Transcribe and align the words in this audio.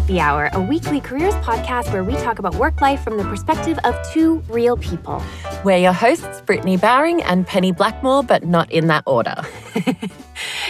Happy 0.00 0.18
Hour, 0.18 0.48
a 0.54 0.60
weekly 0.62 0.98
careers 0.98 1.34
podcast 1.34 1.92
where 1.92 2.02
we 2.02 2.14
talk 2.14 2.38
about 2.38 2.54
work 2.54 2.80
life 2.80 3.04
from 3.04 3.18
the 3.18 3.22
perspective 3.24 3.78
of 3.84 3.94
two 4.10 4.42
real 4.48 4.78
people. 4.78 5.22
We're 5.62 5.76
your 5.76 5.92
hosts, 5.92 6.40
Brittany 6.40 6.78
Bowering 6.78 7.22
and 7.22 7.46
Penny 7.46 7.70
Blackmore, 7.70 8.22
but 8.22 8.42
not 8.42 8.72
in 8.72 8.86
that 8.86 9.04
order. 9.06 9.34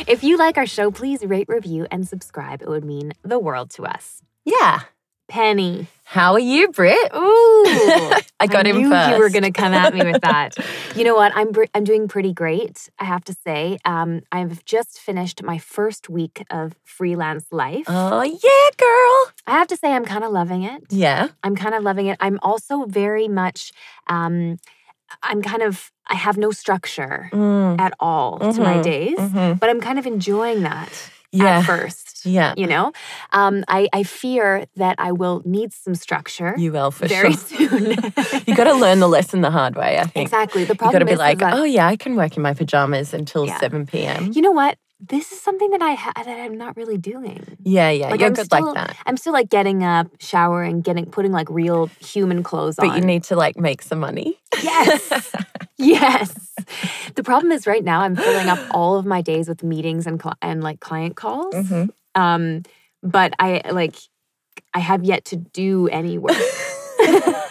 if 0.09 0.25
you 0.25 0.37
like 0.37 0.59
our 0.59 0.67
show, 0.67 0.91
please 0.91 1.25
rate, 1.25 1.49
review, 1.49 1.87
and 1.93 2.09
subscribe. 2.09 2.61
It 2.61 2.69
would 2.69 2.85
mean 2.85 3.13
the 3.23 3.39
world 3.39 3.71
to 3.71 3.85
us. 3.85 4.21
Yeah. 4.45 4.81
Penny. 5.31 5.87
How 6.05 6.33
are 6.33 6.41
you, 6.41 6.69
Britt? 6.73 7.15
Ooh, 7.15 8.11
I 8.41 8.49
got 8.49 8.67
I 8.67 8.71
him 8.71 8.79
knew 8.79 8.91
first. 8.91 9.11
You 9.11 9.19
were 9.19 9.31
going 9.31 9.45
to 9.45 9.53
come 9.53 9.73
at 9.73 9.95
me 9.95 10.05
with 10.05 10.21
that. 10.23 10.57
you 10.97 11.05
know 11.05 11.15
what? 11.15 11.31
I'm 11.37 11.53
I'm 11.73 11.85
doing 11.85 12.09
pretty 12.09 12.33
great. 12.33 12.91
I 12.99 13.05
have 13.05 13.23
to 13.27 13.37
say. 13.47 13.79
Um, 13.85 14.23
I've 14.33 14.65
just 14.65 14.99
finished 14.99 15.43
my 15.45 15.59
first 15.59 16.11
week 16.11 16.45
of 16.51 16.75
freelance 16.85 17.47
life. 17.53 17.85
Oh, 17.87 18.23
yeah, 18.23 18.71
girl. 18.77 19.33
I 19.47 19.53
have 19.59 19.69
to 19.69 19.77
say, 19.77 19.93
I'm 19.93 20.05
kind 20.05 20.25
of 20.25 20.33
loving 20.33 20.65
it. 20.65 20.83
Yeah. 20.91 21.29
I'm 21.45 21.55
kind 21.55 21.77
of 21.77 21.85
loving 21.85 22.07
it. 22.07 22.17
I'm 22.21 22.41
also 22.43 22.85
very 22.87 23.29
much. 23.29 23.71
Um, 24.09 24.59
I'm 25.23 25.43
kind 25.43 25.63
of. 25.63 25.93
I 26.09 26.17
have 26.17 26.37
no 26.37 26.51
structure 26.51 27.31
Mm, 27.33 27.81
at 27.81 27.93
all 28.01 28.41
to 28.41 28.61
my 28.61 28.79
Mhm, 28.79 28.83
days, 28.83 29.19
mhm. 29.19 29.61
but 29.61 29.71
I'm 29.71 29.81
kind 29.81 29.97
of 30.01 30.07
enjoying 30.09 30.63
that 30.65 30.91
Yeah. 31.31 31.59
at 31.59 31.67
first. 31.67 32.10
Yeah. 32.25 32.55
You 32.57 32.67
know, 32.67 32.93
um, 33.33 33.65
I, 33.69 33.89
I 33.93 34.03
fear 34.03 34.67
that 34.77 34.97
I 34.99 35.13
will 35.13 35.43
need 35.45 35.73
some 35.73 35.95
structure 35.95 36.55
You 36.59 36.73
will 36.73 36.91
for 36.91 37.07
very 37.09 37.33
sure. 37.49 37.69
soon. 37.69 37.85
you 38.47 38.55
got 38.57 38.65
to 38.65 38.75
learn 38.75 39.01
the 39.01 39.09
lesson 39.09 39.41
the 39.41 39.51
hard 39.51 39.77
way, 39.77 39.99
I 39.99 40.05
think. 40.05 40.27
Exactly. 40.29 40.65
The 40.65 40.75
problem 40.75 40.95
You 40.95 41.07
got 41.07 41.11
to 41.11 41.13
be 41.13 41.17
like, 41.17 41.43
oh, 41.55 41.65
yeah, 41.65 41.87
I 41.87 41.97
can 41.97 42.17
work 42.17 42.37
in 42.37 42.43
my 42.43 42.55
pajamas 42.55 43.13
until 43.15 43.47
Yeah. 43.47 43.59
7 43.59 43.87
p.m. 43.87 44.31
you 44.35 44.43
know 44.43 44.53
what? 44.53 44.77
This 45.03 45.33
is 45.33 45.41
something 45.41 45.71
that 45.71 45.81
I 45.81 45.95
ha- 45.95 46.13
that 46.15 46.29
I'm 46.29 46.59
not 46.59 46.77
really 46.77 46.99
doing. 46.99 47.57
Yeah, 47.65 47.89
yeah. 47.89 48.11
Like, 48.11 48.21
You're 48.21 48.27
I'm 48.29 48.35
good 48.35 48.45
still- 48.45 48.67
like 48.67 48.75
that. 48.75 48.97
I'm 49.07 49.17
still 49.17 49.33
like 49.33 49.49
getting 49.49 49.83
up, 49.83 50.09
showering, 50.19 50.83
getting 50.83 51.07
putting 51.07 51.33
like 51.33 51.49
real 51.49 51.87
human 52.05 52.43
clothes 52.43 52.79
on. 52.79 52.87
But 52.87 52.97
you 52.97 53.01
need 53.03 53.25
to 53.25 53.35
like 53.35 53.57
make 53.59 53.81
some 53.81 53.99
money. 53.99 54.39
Yes. 54.63 55.33
yes. 55.79 56.35
The 57.15 57.23
problem 57.23 57.51
is 57.51 57.67
right 57.67 57.83
now 57.83 58.03
I'm 58.03 58.15
filling 58.15 58.49
up 58.49 58.59
all 58.73 58.97
of 58.99 59.07
my 59.07 59.23
days 59.23 59.49
with 59.49 59.63
meetings 59.63 60.07
and 60.07 60.21
cli 60.21 60.33
and 60.43 60.63
like 60.63 60.81
client 60.81 61.17
calls. 61.17 61.55
Mhm. 61.55 61.89
Um, 62.21 62.63
but 63.03 63.33
I 63.39 63.63
like 63.71 63.97
I 64.75 64.81
have 64.81 65.05
yet 65.05 65.25
to 65.27 65.37
do 65.37 65.89
any 65.89 66.19
work. 66.19 66.37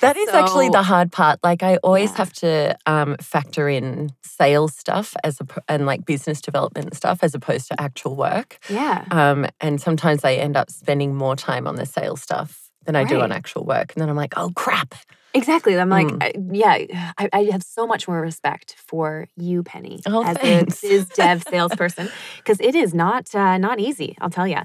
That 0.00 0.16
is 0.16 0.30
actually 0.30 0.70
the 0.70 0.82
hard 0.82 1.12
part. 1.12 1.40
Like 1.42 1.62
I 1.62 1.76
always 1.78 2.10
Yeah. 2.12 2.16
have 2.16 2.32
to 2.34 2.76
um, 2.86 3.16
factor 3.20 3.68
in 3.68 4.10
sales 4.22 4.74
stuff 4.74 5.14
as 5.22 5.40
a, 5.40 5.46
and 5.68 5.84
like 5.84 6.06
business 6.06 6.40
development 6.40 6.94
stuff 6.94 7.18
as 7.22 7.34
opposed 7.34 7.68
to 7.68 7.80
actual 7.80 8.16
work. 8.16 8.58
yeah. 8.70 9.04
Um, 9.10 9.46
and 9.60 9.78
sometimes 9.80 10.24
I 10.24 10.34
end 10.34 10.56
up 10.56 10.70
spending 10.70 11.14
more 11.14 11.36
time 11.36 11.66
on 11.66 11.76
the 11.76 11.84
sales 11.86 12.22
stuff 12.22 12.70
than 12.86 12.96
I 12.96 13.04
do 13.04 13.20
on 13.20 13.30
actual 13.30 13.64
work. 13.66 13.92
And 13.94 14.00
then 14.00 14.08
I'm 14.08 14.16
like, 14.16 14.32
oh 14.38 14.50
crap. 14.56 14.94
Exactly. 15.32 15.78
I'm 15.78 15.88
like, 15.90 16.08
Mm. 16.08 16.22
I- 16.22 16.32
yeah, 16.52 17.12
I, 17.18 17.28
I 17.32 17.42
have 17.52 17.62
so 17.62 17.86
much 17.86 18.08
more 18.08 18.20
respect 18.20 18.74
for 18.76 19.28
you, 19.36 19.62
Penny, 19.62 20.00
Oh, 20.06 20.24
as 20.24 20.36
thanks. 20.38 20.82
a 20.82 20.88
biz 20.88 21.08
dev 21.08 21.42
salesperson, 21.48 22.10
because 22.38 22.58
it 22.60 22.74
is 22.74 22.92
not 22.94 23.32
uh, 23.34 23.56
not 23.58 23.78
easy. 23.78 24.16
I'll 24.20 24.30
tell 24.30 24.48
you. 24.48 24.58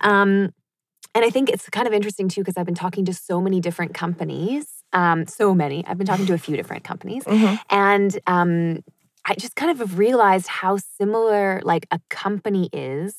Um, 0.00 0.52
and 1.16 1.24
I 1.24 1.30
think 1.30 1.48
it's 1.50 1.68
kind 1.70 1.86
of 1.88 1.92
interesting 1.92 2.28
too, 2.28 2.42
because 2.42 2.56
I've 2.56 2.66
been 2.66 2.74
talking 2.74 3.04
to 3.06 3.12
so 3.12 3.40
many 3.40 3.60
different 3.60 3.94
companies. 3.94 4.66
Um, 4.92 5.26
so 5.26 5.52
many. 5.54 5.84
I've 5.86 5.98
been 5.98 6.06
talking 6.06 6.26
to 6.26 6.34
a 6.34 6.38
few 6.38 6.56
different 6.56 6.84
companies, 6.84 7.24
Mhm. 7.24 7.58
and 7.70 8.18
um, 8.28 8.84
I 9.24 9.34
just 9.34 9.56
kind 9.56 9.72
of 9.72 9.78
have 9.78 9.98
realized 9.98 10.46
how 10.46 10.76
similar 10.76 11.60
like 11.64 11.86
a 11.90 11.98
company 12.08 12.68
is 12.72 13.16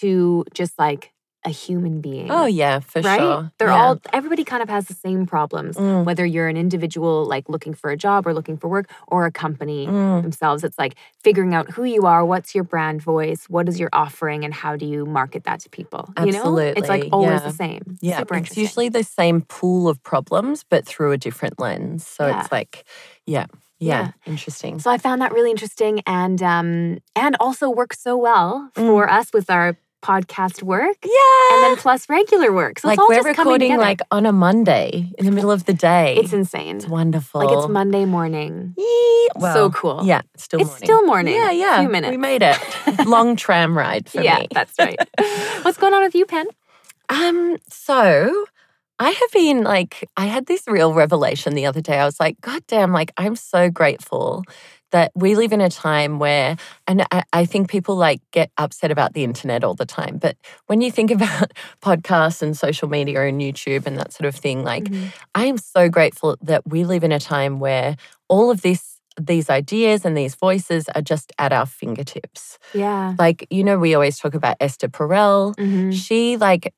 to 0.00 0.44
just 0.52 0.78
like 0.78 1.12
a 1.44 1.50
human 1.50 2.00
being. 2.00 2.30
Oh 2.30 2.46
yeah, 2.46 2.80
for 2.80 3.00
right? 3.02 3.20
sure. 3.20 3.52
They're 3.58 3.68
Yeah. 3.68 3.82
all 3.82 4.00
everybody 4.12 4.44
kind 4.44 4.62
of 4.62 4.68
has 4.68 4.86
the 4.86 4.94
same 4.94 5.26
problems 5.26 5.76
Mm, 5.76 6.04
whether 6.04 6.24
you're 6.24 6.48
an 6.48 6.56
individual 6.56 7.26
like 7.26 7.48
looking 7.48 7.74
for 7.74 7.90
a 7.90 7.96
job 7.96 8.26
or 8.26 8.32
looking 8.32 8.56
for 8.56 8.68
work 8.68 8.86
or 9.08 9.26
a 9.26 9.30
company 9.32 9.86
mm. 9.86 10.22
themselves 10.22 10.64
it's 10.64 10.78
like 10.78 10.94
figuring 11.22 11.52
out 11.54 11.70
who 11.70 11.84
you 11.84 12.06
are 12.06 12.24
what's 12.24 12.54
your 12.54 12.64
brand 12.64 13.02
voice 13.02 13.44
what 13.48 13.68
is 13.68 13.78
your 13.78 13.90
offering 13.92 14.44
and 14.44 14.54
how 14.54 14.76
do 14.76 14.86
you 14.86 15.04
market 15.04 15.44
that 15.44 15.60
to 15.60 15.68
people 15.68 16.08
you 16.24 16.32
know 16.32 16.56
it's 16.56 16.88
like 16.88 17.08
always 17.12 17.40
yeah. 17.42 17.48
the 17.50 17.56
same 17.64 17.82
Yeah, 18.00 18.18
super 18.18 18.36
it's 18.36 18.56
usually 18.56 18.88
the 18.88 19.04
same 19.04 19.42
pool 19.42 19.88
of 19.88 19.96
problems, 20.02 20.64
but 20.72 20.86
through 20.86 21.12
a 21.12 21.18
different 21.18 21.58
lens. 21.60 22.06
So 22.06 22.26
Yeah. 22.26 22.40
it's 22.40 22.52
like, 22.52 22.84
yeah, 23.26 23.46
Yeah. 23.78 24.00
yeah, 24.00 24.10
interesting. 24.32 24.78
so 24.78 24.90
i 24.90 24.98
found 24.98 25.20
that 25.22 25.32
really 25.36 25.50
interesting 25.56 25.94
and 26.06 26.40
um 26.42 26.70
and 27.24 27.32
also 27.40 27.68
works 27.80 27.98
so 28.00 28.16
well 28.16 28.70
Mm. 28.76 28.86
for 28.86 29.00
us 29.18 29.26
with 29.36 29.48
our 29.50 29.76
podcast 30.04 30.62
work 30.62 30.96
yeah. 31.02 31.48
and 31.52 31.58
then 31.64 31.76
plus 31.76 32.08
regular 32.08 32.52
work 32.52 32.78
so 32.78 32.88
like 32.88 32.98
it's 32.98 33.02
all 33.02 33.08
we're 33.08 33.22
recording 33.34 33.76
like 33.78 34.00
on 34.10 34.26
a 34.26 34.32
Monday 34.32 35.10
in 35.18 35.24
the 35.24 35.32
middle 35.32 35.50
of 35.50 35.64
the 35.64 35.72
day. 35.72 36.16
it's 36.20 36.32
insane 36.34 36.76
It's 36.76 36.86
wonderful. 36.86 37.40
like 37.40 37.56
it's 37.56 37.68
monday 37.68 38.04
morning 38.04 38.74
Yee, 38.76 39.28
so 39.40 39.70
cool 39.70 40.00
Yeah, 40.04 40.20
it's 40.34 40.44
still 40.44 40.60
it's 40.60 40.68
morning. 40.68 40.84
still 40.86 41.02
morning 41.06 41.34
Yeah, 41.34 41.50
yeah. 41.50 41.80
few 41.80 41.88
minutes 41.88 42.10
We 42.10 42.18
made 42.18 42.42
it. 42.42 42.58
Long 43.06 43.34
tram 43.36 43.76
ride 43.76 44.08
for 44.10 44.20
yeah 44.20 44.40
me. 44.40 44.48
that's 44.52 44.74
right 44.78 44.98
what's 45.64 45.78
going 45.78 45.94
on 45.94 46.02
with 46.02 46.14
you 46.14 46.26
pen 46.26 46.46
Um, 47.08 47.56
so 47.68 48.44
I 48.98 49.10
have 49.10 49.32
been 49.32 49.64
like, 49.64 50.08
I 50.16 50.26
had 50.26 50.46
this 50.46 50.62
real 50.68 50.94
revelation 50.94 51.54
the 51.54 51.66
other 51.66 51.80
day. 51.82 51.98
I 51.98 52.04
was 52.04 52.20
like, 52.20 52.40
God 52.40 52.62
damn, 52.68 52.92
like 52.92 53.10
I'm 53.16 53.34
so 53.36 53.68
grateful 53.68 54.44
that 54.94 55.10
we 55.16 55.34
live 55.34 55.52
in 55.52 55.60
a 55.60 55.68
time 55.68 56.20
where, 56.20 56.56
and 56.86 57.04
I, 57.10 57.24
I 57.32 57.44
think 57.46 57.68
people 57.68 57.96
like 57.96 58.20
get 58.30 58.50
upset 58.56 58.92
about 58.92 59.12
the 59.12 59.24
internet 59.24 59.64
all 59.64 59.74
the 59.74 59.84
time. 60.00 60.18
But 60.18 60.36
when 60.68 60.80
you 60.80 60.90
think 60.92 61.10
about 61.18 61.50
podcasts 61.82 62.42
and 62.42 62.56
social 62.56 62.88
media 62.88 63.26
and 63.26 63.40
YouTube 63.40 63.86
and 63.86 63.98
that 63.98 64.12
sort 64.12 64.28
of 64.28 64.36
thing, 64.36 64.62
like 64.62 64.84
Mhm. 64.84 65.12
I 65.34 65.46
am 65.46 65.58
so 65.58 65.88
grateful 65.88 66.36
that 66.42 66.62
we 66.64 66.84
live 66.84 67.02
in 67.02 67.10
a 67.12 67.18
time 67.18 67.58
where 67.58 67.96
all 68.28 68.50
of 68.52 68.62
this, 68.62 69.00
these 69.20 69.50
ideas 69.50 70.04
and 70.04 70.16
these 70.16 70.36
voices 70.36 70.88
are 70.94 71.02
just 71.02 71.32
at 71.38 71.52
our 71.52 71.66
fingertips. 71.66 72.58
yeah 72.72 73.14
Like, 73.18 73.46
you 73.50 73.64
know, 73.64 73.78
we 73.78 73.94
always 73.96 74.16
talk 74.18 74.34
about 74.34 74.56
Esther 74.60 74.88
Perel. 74.88 75.54
Mhm. 75.56 75.92
She, 75.92 76.36
like, 76.36 76.72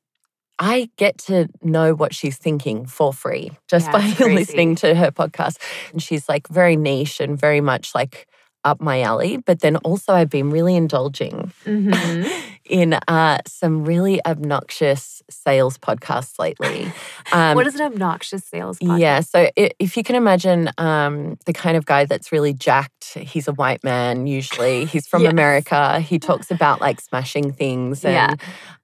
I 0.59 0.89
get 0.97 1.17
to 1.19 1.49
know 1.61 1.93
what 1.93 2.13
she's 2.13 2.37
thinking 2.37 2.85
for 2.85 3.13
free 3.13 3.51
just 3.67 3.85
Yeah, 3.87 3.91
by 3.91 4.15
listening 4.25 4.75
to 4.77 4.95
her 4.95 5.11
podcast. 5.11 5.57
And 5.91 6.01
she's 6.01 6.27
like 6.27 6.47
very 6.47 6.75
niche 6.75 7.19
and 7.19 7.39
very 7.39 7.61
much 7.61 7.93
like 7.93 8.27
up 8.67 8.79
my 8.81 9.01
alley. 9.01 9.37
But 9.37 9.61
then 9.61 9.77
also, 9.77 10.13
I've 10.13 10.29
been 10.29 10.51
really 10.51 10.75
indulging 10.75 11.51
Mhm. 11.65 12.29
in 12.69 12.93
uh, 13.07 13.37
some 13.47 13.85
really 13.85 14.19
obnoxious 14.25 15.21
sales 15.29 15.77
podcasts 15.77 16.37
lately. 16.37 16.91
Um, 17.31 17.55
what 17.55 17.65
is 17.67 17.75
an 17.75 17.81
obnoxious 17.85 18.43
sales 18.43 18.77
podcast? 18.79 18.99
yeah, 18.99 19.19
so 19.21 19.49
i- 19.57 19.71
if 19.79 19.95
you 19.97 20.03
can 20.03 20.15
imagine 20.15 20.69
um, 20.77 21.37
the 21.45 21.53
kind 21.53 21.77
of 21.77 21.85
guy 21.85 22.05
that's 22.05 22.31
really 22.31 22.53
jacked, 22.53 23.13
he's 23.15 23.47
a 23.47 23.53
white 23.53 23.83
man 23.83 24.27
usually. 24.27 24.85
He's 24.85 25.07
from 25.07 25.23
Yes. 25.23 25.31
America. 25.31 25.99
He 26.01 26.19
talks 26.19 26.51
about 26.51 26.81
like 26.87 26.99
smashing 27.01 27.53
things 27.53 28.03
Yeah. 28.03 28.31
and 28.31 28.41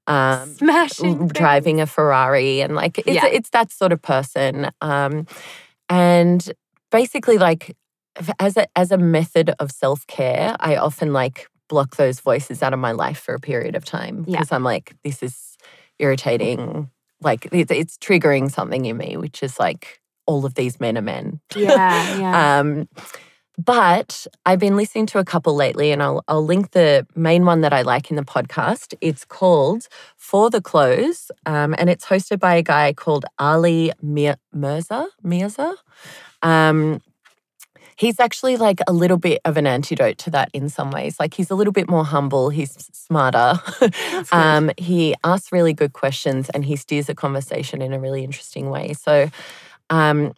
um, 0.08 0.56
Smashing. 0.56 1.10
l- 1.14 1.18
things. 1.20 1.34
driving 1.34 1.82
a 1.82 1.86
Ferrari, 1.88 2.62
and 2.62 2.76
like 2.76 3.00
it's 3.00 3.08
Yeah. 3.08 3.26
it's 3.28 3.50
that 3.52 3.72
sort 3.72 3.92
of 3.94 4.02
person. 4.02 4.70
Um, 4.82 5.28
and 5.90 6.52
basically, 6.92 7.38
like 7.38 7.76
as 8.40 8.58
a 8.58 8.68
as 8.78 8.92
a 8.92 8.98
method 8.98 9.54
of 9.60 9.72
self 9.72 10.06
care, 10.08 10.56
I 10.60 10.76
often 10.76 11.14
like 11.14 11.48
block 11.70 11.96
those 11.96 12.20
voices 12.20 12.62
out 12.62 12.74
of 12.74 12.80
my 12.80 12.92
life 12.92 13.18
for 13.20 13.34
a 13.34 13.40
period 13.40 13.76
of 13.76 13.86
time 13.86 14.24
Yeah. 14.28 14.38
because 14.40 14.52
I'm 14.52 14.64
like, 14.64 14.94
this 15.04 15.24
is 15.24 15.58
irritating. 16.00 16.90
Like 17.22 17.48
it's, 17.52 17.72
it's 17.72 17.98
triggering 17.98 18.52
something 18.52 18.86
in 18.86 18.98
me, 18.98 19.18
which 19.18 19.42
is 19.42 19.60
like 19.60 20.02
all 20.28 20.46
of 20.46 20.54
these 20.56 20.80
men 20.80 20.98
are 20.98 21.02
men. 21.02 21.40
Yeah, 21.56 22.18
yeah. 22.20 22.60
Um, 22.60 22.88
but 23.58 24.26
I've 24.46 24.60
been 24.60 24.76
listening 24.76 25.06
to 25.08 25.20
a 25.20 25.24
couple 25.24 25.56
lately, 25.56 25.92
and 25.92 26.02
I'll 26.02 26.24
I'll 26.28 26.44
link 26.44 26.72
the 26.72 27.06
main 27.16 27.46
one 27.46 27.62
that 27.62 27.72
I 27.72 27.84
like 27.84 28.10
in 28.10 28.16
the 28.18 28.24
podcast. 28.24 28.94
It's 29.00 29.26
called 29.26 29.88
For 30.18 30.50
the 30.50 30.62
Close, 30.62 31.30
um, 31.46 31.76
and 31.78 31.90
it's 31.90 32.06
hosted 32.06 32.40
by 32.40 32.56
a 32.56 32.64
guy 32.64 32.94
called 32.94 33.26
Ali 33.40 33.92
Mir- 34.02 34.38
Mirza. 34.52 35.08
Mirza. 35.22 35.76
Um, 36.42 37.00
he's 37.96 38.20
actually 38.20 38.58
like 38.58 38.80
a 38.88 38.94
little 38.94 39.18
bit 39.18 39.42
of 39.46 39.58
an 39.58 39.68
antidote 39.68 40.18
to 40.20 40.30
that 40.32 40.50
in 40.54 40.70
some 40.70 40.92
ways. 40.92 41.20
Like 41.20 41.34
he's 41.34 41.50
a 41.50 41.56
little 41.56 41.74
bit 41.74 41.90
more 41.90 42.06
humble. 42.06 42.50
He's 42.50 42.72
smarter. 42.94 43.60
Um, 44.32 44.72
he 44.78 45.16
asks 45.24 45.52
really 45.52 45.74
good 45.74 45.94
questions, 45.94 46.50
and 46.50 46.66
he 46.66 46.76
steers 46.76 47.10
a 47.10 47.16
conversation 47.16 47.82
in 47.82 47.94
a 47.94 48.00
really 48.00 48.24
interesting 48.24 48.70
way. 48.70 48.94
So. 48.94 49.30
Um, 49.90 50.34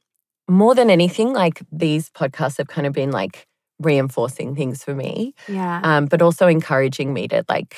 more 0.47 0.75
than 0.75 0.89
anything, 0.89 1.33
like 1.33 1.61
these 1.71 2.09
podcasts 2.09 2.57
have 2.57 2.67
kind 2.67 2.85
of 2.85 2.93
been 2.93 3.11
like 3.11 3.47
reinforcing 3.79 4.55
things 4.55 4.83
for 4.83 4.93
me, 4.93 5.33
yeah. 5.47 5.81
um, 5.83 6.05
but 6.05 6.21
also 6.21 6.47
encouraging 6.47 7.13
me 7.13 7.27
to 7.27 7.43
like, 7.49 7.75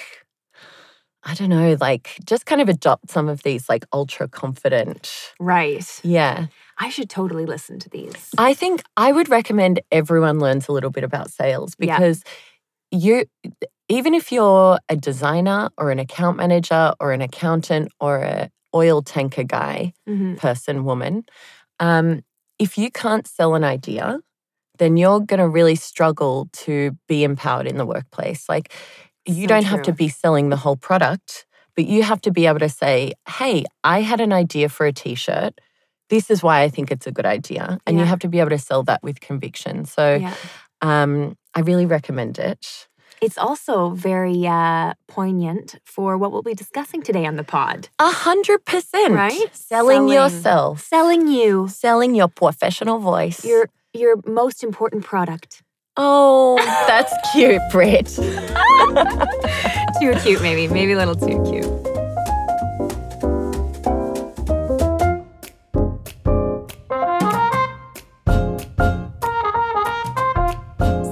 I 1.24 1.34
don't 1.34 1.50
know, 1.50 1.78
like 1.80 2.18
just 2.26 2.46
kind 2.46 2.62
of 2.62 2.70
adopt 2.70 3.10
some 3.10 3.30
of 3.30 3.44
these 3.44 3.70
like 3.70 3.86
ultra 3.94 4.28
confident. 4.28 5.34
right. 5.40 6.00
Yeah. 6.04 6.48
I 6.78 6.90
should 6.90 7.10
totally 7.10 7.46
listen 7.46 7.80
to 7.80 7.90
these. 7.90 8.30
I 8.38 8.54
think 8.54 8.84
I 8.96 9.12
would 9.12 9.30
recommend 9.30 9.82
everyone 9.92 10.40
learns 10.40 10.68
a 10.68 10.72
little 10.72 10.92
bit 10.92 11.04
about 11.04 11.32
sales 11.32 11.76
Yeah. 11.80 11.98
because 11.98 12.24
you 12.92 13.26
even 13.90 14.14
if 14.14 14.32
you're 14.34 14.78
a 14.90 14.96
designer 14.98 15.70
or 15.78 15.92
an 15.92 16.00
account 16.00 16.36
manager 16.38 16.94
or 17.00 17.14
an 17.14 17.22
accountant 17.22 17.90
or 18.02 18.18
a 18.20 18.50
oil 18.76 19.02
tanker 19.02 19.44
guy, 19.44 19.94
Mhm. 20.08 20.38
person, 20.38 20.84
woman, 20.84 21.24
um, 21.80 22.22
if 22.60 22.78
you 22.78 22.92
can't 22.92 23.26
sell 23.26 23.56
an 23.56 23.64
idea, 23.64 24.20
then 24.78 24.98
you're 24.98 25.22
going 25.22 25.40
to 25.40 25.48
really 25.48 25.76
struggle 25.76 26.50
to 26.52 26.98
be 27.08 27.24
empowered 27.24 27.66
in 27.66 27.78
the 27.78 27.86
workplace. 27.86 28.50
Like, 28.50 28.74
you 29.26 29.44
So 29.44 29.48
don't 29.48 29.64
have 29.66 29.82
to 29.84 29.94
be 29.94 30.10
selling 30.10 30.50
the 30.50 30.58
whole 30.58 30.76
product, 30.76 31.46
but 31.76 31.86
you 31.86 32.04
have 32.04 32.20
to 32.22 32.32
be 32.32 32.46
able 32.46 32.60
to 32.60 32.70
say, 32.70 33.14
hey, 33.28 33.64
I 33.86 34.02
had 34.02 34.20
an 34.20 34.34
idea 34.34 34.68
for 34.70 34.86
a 34.86 34.92
t 34.94 35.16
shirt. 35.16 35.54
This 36.10 36.30
is 36.32 36.42
why 36.44 36.62
I 36.62 36.70
think 36.70 36.92
it's 36.92 37.08
a 37.08 37.12
good 37.12 37.26
idea. 37.26 37.80
And 37.86 37.98
you 38.00 38.06
have 38.06 38.20
to 38.20 38.28
be 38.28 38.40
able 38.40 38.52
to 38.52 38.58
sell 38.60 38.84
that 38.84 39.02
with 39.04 39.20
conviction. 39.20 39.86
So 39.86 40.16
Yeah. 40.16 40.34
um, 40.82 41.36
I 41.54 41.62
really 41.62 41.86
recommend 41.86 42.40
it. 42.40 42.88
It's 43.20 43.38
also 43.38 43.90
very 43.92 44.46
uh, 44.46 44.94
poignant 45.08 45.80
for 45.84 46.18
what 46.20 46.32
we'll 46.32 46.44
be 46.44 46.54
discussing 46.54 47.02
today 47.02 47.26
on 47.26 47.36
the 47.36 47.44
pod. 47.44 47.90
A 48.00 48.12
hundred 48.12 48.64
percent. 48.64 49.14
Right? 49.16 49.50
Selling, 49.56 50.08
Selling. 50.08 50.10
yourself. 50.14 50.82
Selling 50.84 51.28
you 51.28 51.68
Selling 51.68 52.14
your 52.16 52.28
professional 52.28 53.00
voice. 53.00 53.44
your 53.44 53.70
your 53.94 54.18
most 54.28 54.64
important 54.64 55.04
product. 55.04 55.64
oh, 55.98 56.58
that's 56.88 57.12
cute, 57.34 57.62
Britt. 57.72 58.06
Too 60.00 60.14
cute, 60.22 60.42
maybe. 60.44 60.68
Maybe 60.68 60.92
a 60.92 60.98
little 60.98 61.16
too 61.16 61.42
cute. 61.50 61.87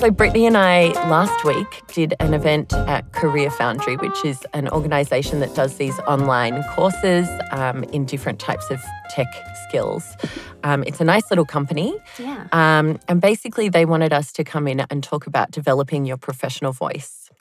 So, 0.06 0.12
Brittany 0.12 0.46
and 0.46 0.56
I 0.56 0.90
last 1.10 1.44
week 1.44 1.82
did 1.88 2.14
an 2.20 2.36
event 2.36 2.72
at 2.74 3.12
CareerFoundry, 3.14 4.00
which 4.00 4.24
is 4.24 4.46
an 4.54 4.70
organization 4.70 5.40
that 5.40 5.56
does 5.56 5.78
these 5.78 5.98
online 6.02 6.62
courses 6.76 7.28
um, 7.50 7.84
in 7.86 8.06
different 8.06 8.40
types 8.40 8.70
of 8.70 8.80
tech 9.10 9.26
skills. 9.68 10.16
Um, 10.64 10.84
it's 10.84 11.02
a 11.02 11.04
nice 11.04 11.24
little 11.32 11.44
company. 11.44 11.98
Yeah. 12.20 12.46
Um, 12.52 13.00
and 13.08 13.20
basically, 13.20 13.68
they 13.68 13.86
wanted 13.86 14.14
us 14.14 14.32
to 14.34 14.44
come 14.44 14.68
in 14.68 14.82
and 14.92 15.04
talk 15.04 15.26
about 15.26 15.50
developing 15.50 16.06
your 16.06 16.18
professional 16.18 16.72
voice. 16.72 17.32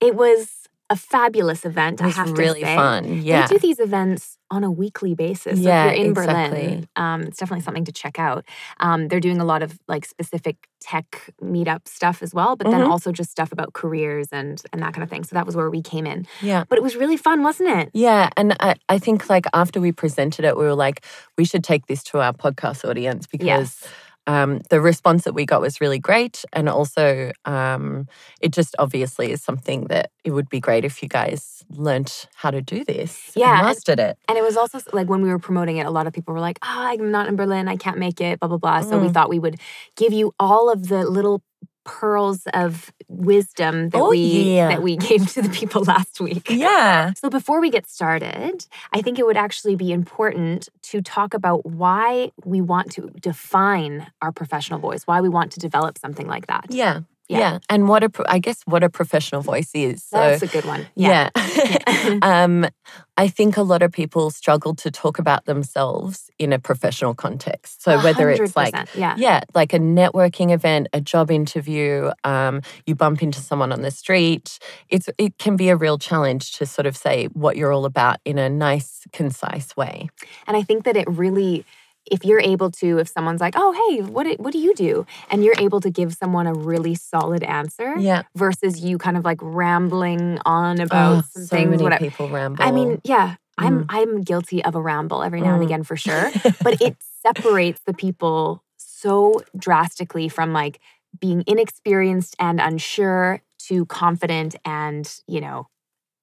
It 0.00 0.16
was 0.16 0.48
a 0.90 0.96
fabulous 0.96 1.64
event, 1.64 2.00
It 2.00 2.06
was 2.06 2.18
I 2.18 2.26
have 2.26 2.36
really 2.36 2.62
to 2.62 2.66
say. 2.66 2.74
fun. 2.74 3.22
Yeah. 3.22 3.46
They 3.46 3.54
do 3.54 3.60
these 3.60 3.78
events 3.78 4.36
on 4.50 4.64
a 4.64 4.70
weekly 4.70 5.14
basis. 5.14 5.58
So 5.62 5.68
Yeah, 5.68 5.86
if 5.90 5.96
you're 5.98 6.06
in 6.06 6.12
Berlin, 6.14 6.88
um, 6.96 7.22
it's 7.22 7.38
definitely 7.38 7.62
something 7.62 7.84
to 7.84 7.92
check 7.92 8.18
out. 8.18 8.44
Um, 8.80 9.08
they're 9.08 9.20
doing 9.20 9.40
a 9.40 9.44
lot 9.44 9.62
of 9.62 9.78
like 9.86 10.04
specific 10.04 10.56
tech 10.80 11.30
meetup 11.42 11.86
stuff 11.86 12.22
as 12.22 12.34
well, 12.34 12.56
but 12.56 12.70
then 12.70 12.80
Mhm. 12.80 12.90
also 12.90 13.12
just 13.12 13.30
stuff 13.30 13.52
about 13.52 13.72
careers 13.74 14.28
and 14.32 14.60
and 14.72 14.82
that 14.82 14.92
kind 14.94 15.02
of 15.04 15.10
thing. 15.10 15.24
So 15.24 15.34
that 15.34 15.46
was 15.46 15.54
where 15.56 15.70
we 15.70 15.82
came 15.82 16.06
in. 16.06 16.26
yeah. 16.40 16.64
But 16.68 16.78
it 16.78 16.82
was 16.82 16.96
really 16.96 17.16
fun, 17.16 17.42
wasn't 17.42 17.68
it? 17.70 17.90
Yeah, 17.92 18.30
and 18.36 18.56
I, 18.60 18.74
I 18.88 18.98
think 18.98 19.28
like 19.28 19.46
after 19.52 19.80
we 19.80 19.92
presented 19.92 20.44
it, 20.44 20.56
we 20.56 20.64
were 20.64 20.74
like, 20.74 21.04
we 21.38 21.44
should 21.44 21.62
take 21.64 21.86
this 21.86 22.02
to 22.04 22.20
our 22.20 22.32
podcast 22.32 22.88
audience 22.88 23.26
because 23.26 23.46
Yes. 23.46 23.84
Um, 24.26 24.60
the 24.70 24.80
response 24.80 25.24
that 25.24 25.34
we 25.34 25.44
got 25.46 25.60
was 25.60 25.80
really 25.80 25.98
great, 25.98 26.44
and 26.52 26.68
also 26.68 27.32
um, 27.44 28.06
it 28.40 28.52
just 28.52 28.74
obviously 28.78 29.32
is 29.32 29.42
something 29.42 29.84
that 29.88 30.10
it 30.24 30.30
would 30.32 30.48
be 30.48 30.60
great 30.60 30.84
if 30.84 31.02
you 31.02 31.08
guys 31.08 31.64
learnt 31.70 32.28
how 32.34 32.50
to 32.50 32.60
do 32.62 32.84
this, 32.84 33.32
Yeah, 33.34 33.50
and 33.50 33.58
and- 33.58 33.66
mastered 33.68 33.98
it. 34.00 34.18
And 34.28 34.38
it 34.38 34.42
was 34.42 34.56
also 34.56 34.78
like 34.92 35.08
when 35.08 35.22
we 35.22 35.28
were 35.30 35.38
promoting 35.40 35.78
it, 35.78 35.86
a 35.86 35.90
lot 35.90 36.06
of 36.06 36.12
people 36.12 36.34
were 36.34 36.40
like, 36.40 36.58
oh, 36.62 36.68
I'm 36.68 37.10
not 37.10 37.28
in 37.28 37.36
Berlin. 37.36 37.66
I 37.68 37.76
can't 37.76 37.98
make 37.98 38.20
it, 38.20 38.38
blah, 38.40 38.48
blah, 38.48 38.58
blah. 38.58 38.80
So 38.82 38.98
we 38.98 39.08
Mm. 39.08 39.14
thought 39.14 39.28
we 39.28 39.38
would 39.40 39.56
give 39.96 40.12
you 40.12 40.32
all 40.38 40.70
of 40.70 40.88
the 40.88 41.04
little 41.08 41.42
pearls 41.84 42.42
of 42.54 42.92
wisdom 43.08 43.88
that 43.90 43.98
Oh, 44.00 44.10
we 44.10 44.18
yeah. 44.56 44.68
that 44.68 44.82
we 44.82 44.96
gave 45.08 45.32
to 45.32 45.42
the 45.42 45.48
people 45.48 45.82
last 45.84 46.20
week. 46.20 46.48
Yeah, 46.50 47.12
So 47.14 47.28
before 47.30 47.60
we 47.60 47.70
get 47.70 47.86
started, 47.88 48.66
I 48.92 49.02
think 49.02 49.18
it 49.18 49.26
would 49.26 49.36
actually 49.36 49.76
be 49.76 49.92
important 49.92 50.68
to 50.82 51.00
talk 51.02 51.34
about 51.34 51.64
why 51.66 52.32
we 52.44 52.60
want 52.60 52.92
to 52.92 53.10
define 53.20 54.06
our 54.22 54.32
professional 54.32 54.78
voice, 54.78 55.06
why 55.06 55.20
we 55.20 55.28
want 55.28 55.52
to 55.52 55.60
develop 55.60 55.98
something 55.98 56.26
like 56.26 56.46
that. 56.46 56.66
yeah, 56.70 57.00
Yeah. 57.30 57.38
yeah, 57.38 57.58
and 57.68 57.88
what 57.88 58.02
a 58.02 58.10
I 58.26 58.40
guess 58.40 58.62
what 58.64 58.82
a 58.82 58.90
professional 58.90 59.40
voice 59.40 59.70
is. 59.72 60.02
So 60.02 60.16
That's 60.18 60.42
a 60.42 60.48
good 60.48 60.64
one. 60.64 60.88
Yeah. 60.96 61.30
yeah. 61.36 62.18
um, 62.22 62.66
I 63.16 63.28
think 63.28 63.56
a 63.56 63.62
lot 63.62 63.82
of 63.82 63.92
people 63.92 64.30
struggle 64.30 64.74
to 64.76 64.90
talk 64.90 65.18
about 65.18 65.44
themselves 65.44 66.30
in 66.40 66.52
a 66.52 66.58
professional 66.58 67.14
context. 67.14 67.82
So 67.82 68.02
whether 68.02 68.30
it's 68.30 68.56
like 68.56 68.74
yeah. 68.96 69.14
Yeah, 69.16 69.42
like 69.54 69.72
a 69.72 69.78
networking 69.78 70.52
event, 70.52 70.88
a 70.92 71.00
job 71.00 71.30
interview, 71.30 72.10
um, 72.24 72.62
you 72.86 72.96
bump 72.96 73.22
into 73.22 73.40
someone 73.40 73.70
on 73.70 73.82
the 73.82 73.92
street. 73.92 74.58
It's 74.88 75.08
it 75.16 75.38
can 75.38 75.56
be 75.56 75.68
a 75.68 75.76
real 75.76 75.98
challenge 75.98 76.52
to 76.58 76.66
sort 76.66 76.86
of 76.86 76.96
say 76.96 77.26
what 77.26 77.56
you're 77.56 77.72
all 77.72 77.84
about 77.84 78.18
in 78.24 78.38
a 78.38 78.48
nice, 78.48 79.06
concise 79.12 79.76
way. 79.76 80.08
And 80.46 80.56
I 80.56 80.62
think 80.62 80.84
that 80.84 80.96
it 80.96 81.08
really, 81.08 81.64
if 82.06 82.24
you're 82.24 82.40
able 82.40 82.70
to, 82.72 82.98
if 82.98 83.08
someone's 83.08 83.40
like, 83.40 83.54
"Oh, 83.56 83.72
hey, 83.88 84.02
what 84.02 84.24
do, 84.24 84.34
what 84.38 84.52
do 84.52 84.58
you 84.58 84.74
do?" 84.74 85.06
and 85.30 85.44
you're 85.44 85.54
able 85.58 85.80
to 85.80 85.90
give 85.90 86.14
someone 86.14 86.46
a 86.46 86.54
really 86.54 86.94
solid 86.94 87.42
answer, 87.42 87.94
Yeah, 87.98 88.22
versus 88.34 88.80
you 88.80 88.98
kind 88.98 89.16
of 89.16 89.24
like 89.24 89.38
rambling 89.42 90.38
on 90.44 90.80
about 90.80 91.18
oh, 91.18 91.20
some 91.32 91.42
so 91.44 91.56
things, 91.56 91.70
many 91.70 91.82
whatever. 91.82 92.00
people 92.00 92.28
ramble. 92.28 92.64
I 92.64 92.70
mean, 92.72 93.00
yeah, 93.04 93.36
I'm 93.58 93.84
I'm 93.88 94.22
guilty 94.22 94.64
of 94.64 94.74
a 94.74 94.80
ramble 94.80 95.22
every 95.22 95.40
now 95.40 95.54
and 95.54 95.62
Mm. 95.62 95.66
again 95.66 95.82
for 95.84 95.96
sure, 95.96 96.30
but 96.62 96.74
it 96.80 96.96
separates 97.22 97.80
the 97.86 97.94
people 97.94 98.62
so 98.76 99.42
drastically 99.56 100.28
from 100.28 100.52
like 100.52 100.80
being 101.20 101.44
inexperienced 101.46 102.36
and 102.38 102.60
unsure 102.60 103.42
to 103.68 103.84
confident 103.86 104.56
and 104.64 105.20
you 105.26 105.40
know 105.40 105.68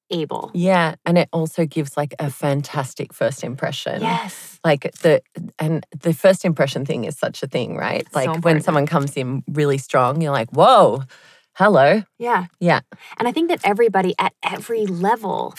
able. 0.09 0.51
yeah, 0.54 0.95
and 1.06 1.18
it 1.18 1.30
also 1.31 1.65
gives 1.65 1.98
like 1.98 2.15
a 2.19 2.30
fantastic 2.30 3.13
first 3.13 3.44
impression. 3.44 4.01
Yes. 4.01 4.59
like 4.63 4.92
the 5.01 5.21
and 5.59 5.86
the 6.01 6.13
first 6.13 6.45
impression 6.45 6.86
thing 6.86 7.06
is 7.06 7.18
such 7.18 7.44
a 7.44 7.48
thing, 7.48 7.75
right? 7.75 8.06
So 8.12 8.19
Like 8.19 8.44
when 8.44 8.62
someone 8.62 8.86
comes 8.86 9.15
in 9.15 9.44
really 9.48 9.77
strong, 9.77 10.21
you're 10.21 10.31
like, 10.31 10.50
whoa, 10.51 11.04
hello. 11.54 12.04
Yeah. 12.19 12.45
Yeah. 12.59 12.81
And 13.18 13.27
I 13.27 13.31
think 13.31 13.50
that 13.50 13.62
everybody 13.63 14.13
at 14.19 14.33
every 14.44 14.86
level 14.86 15.56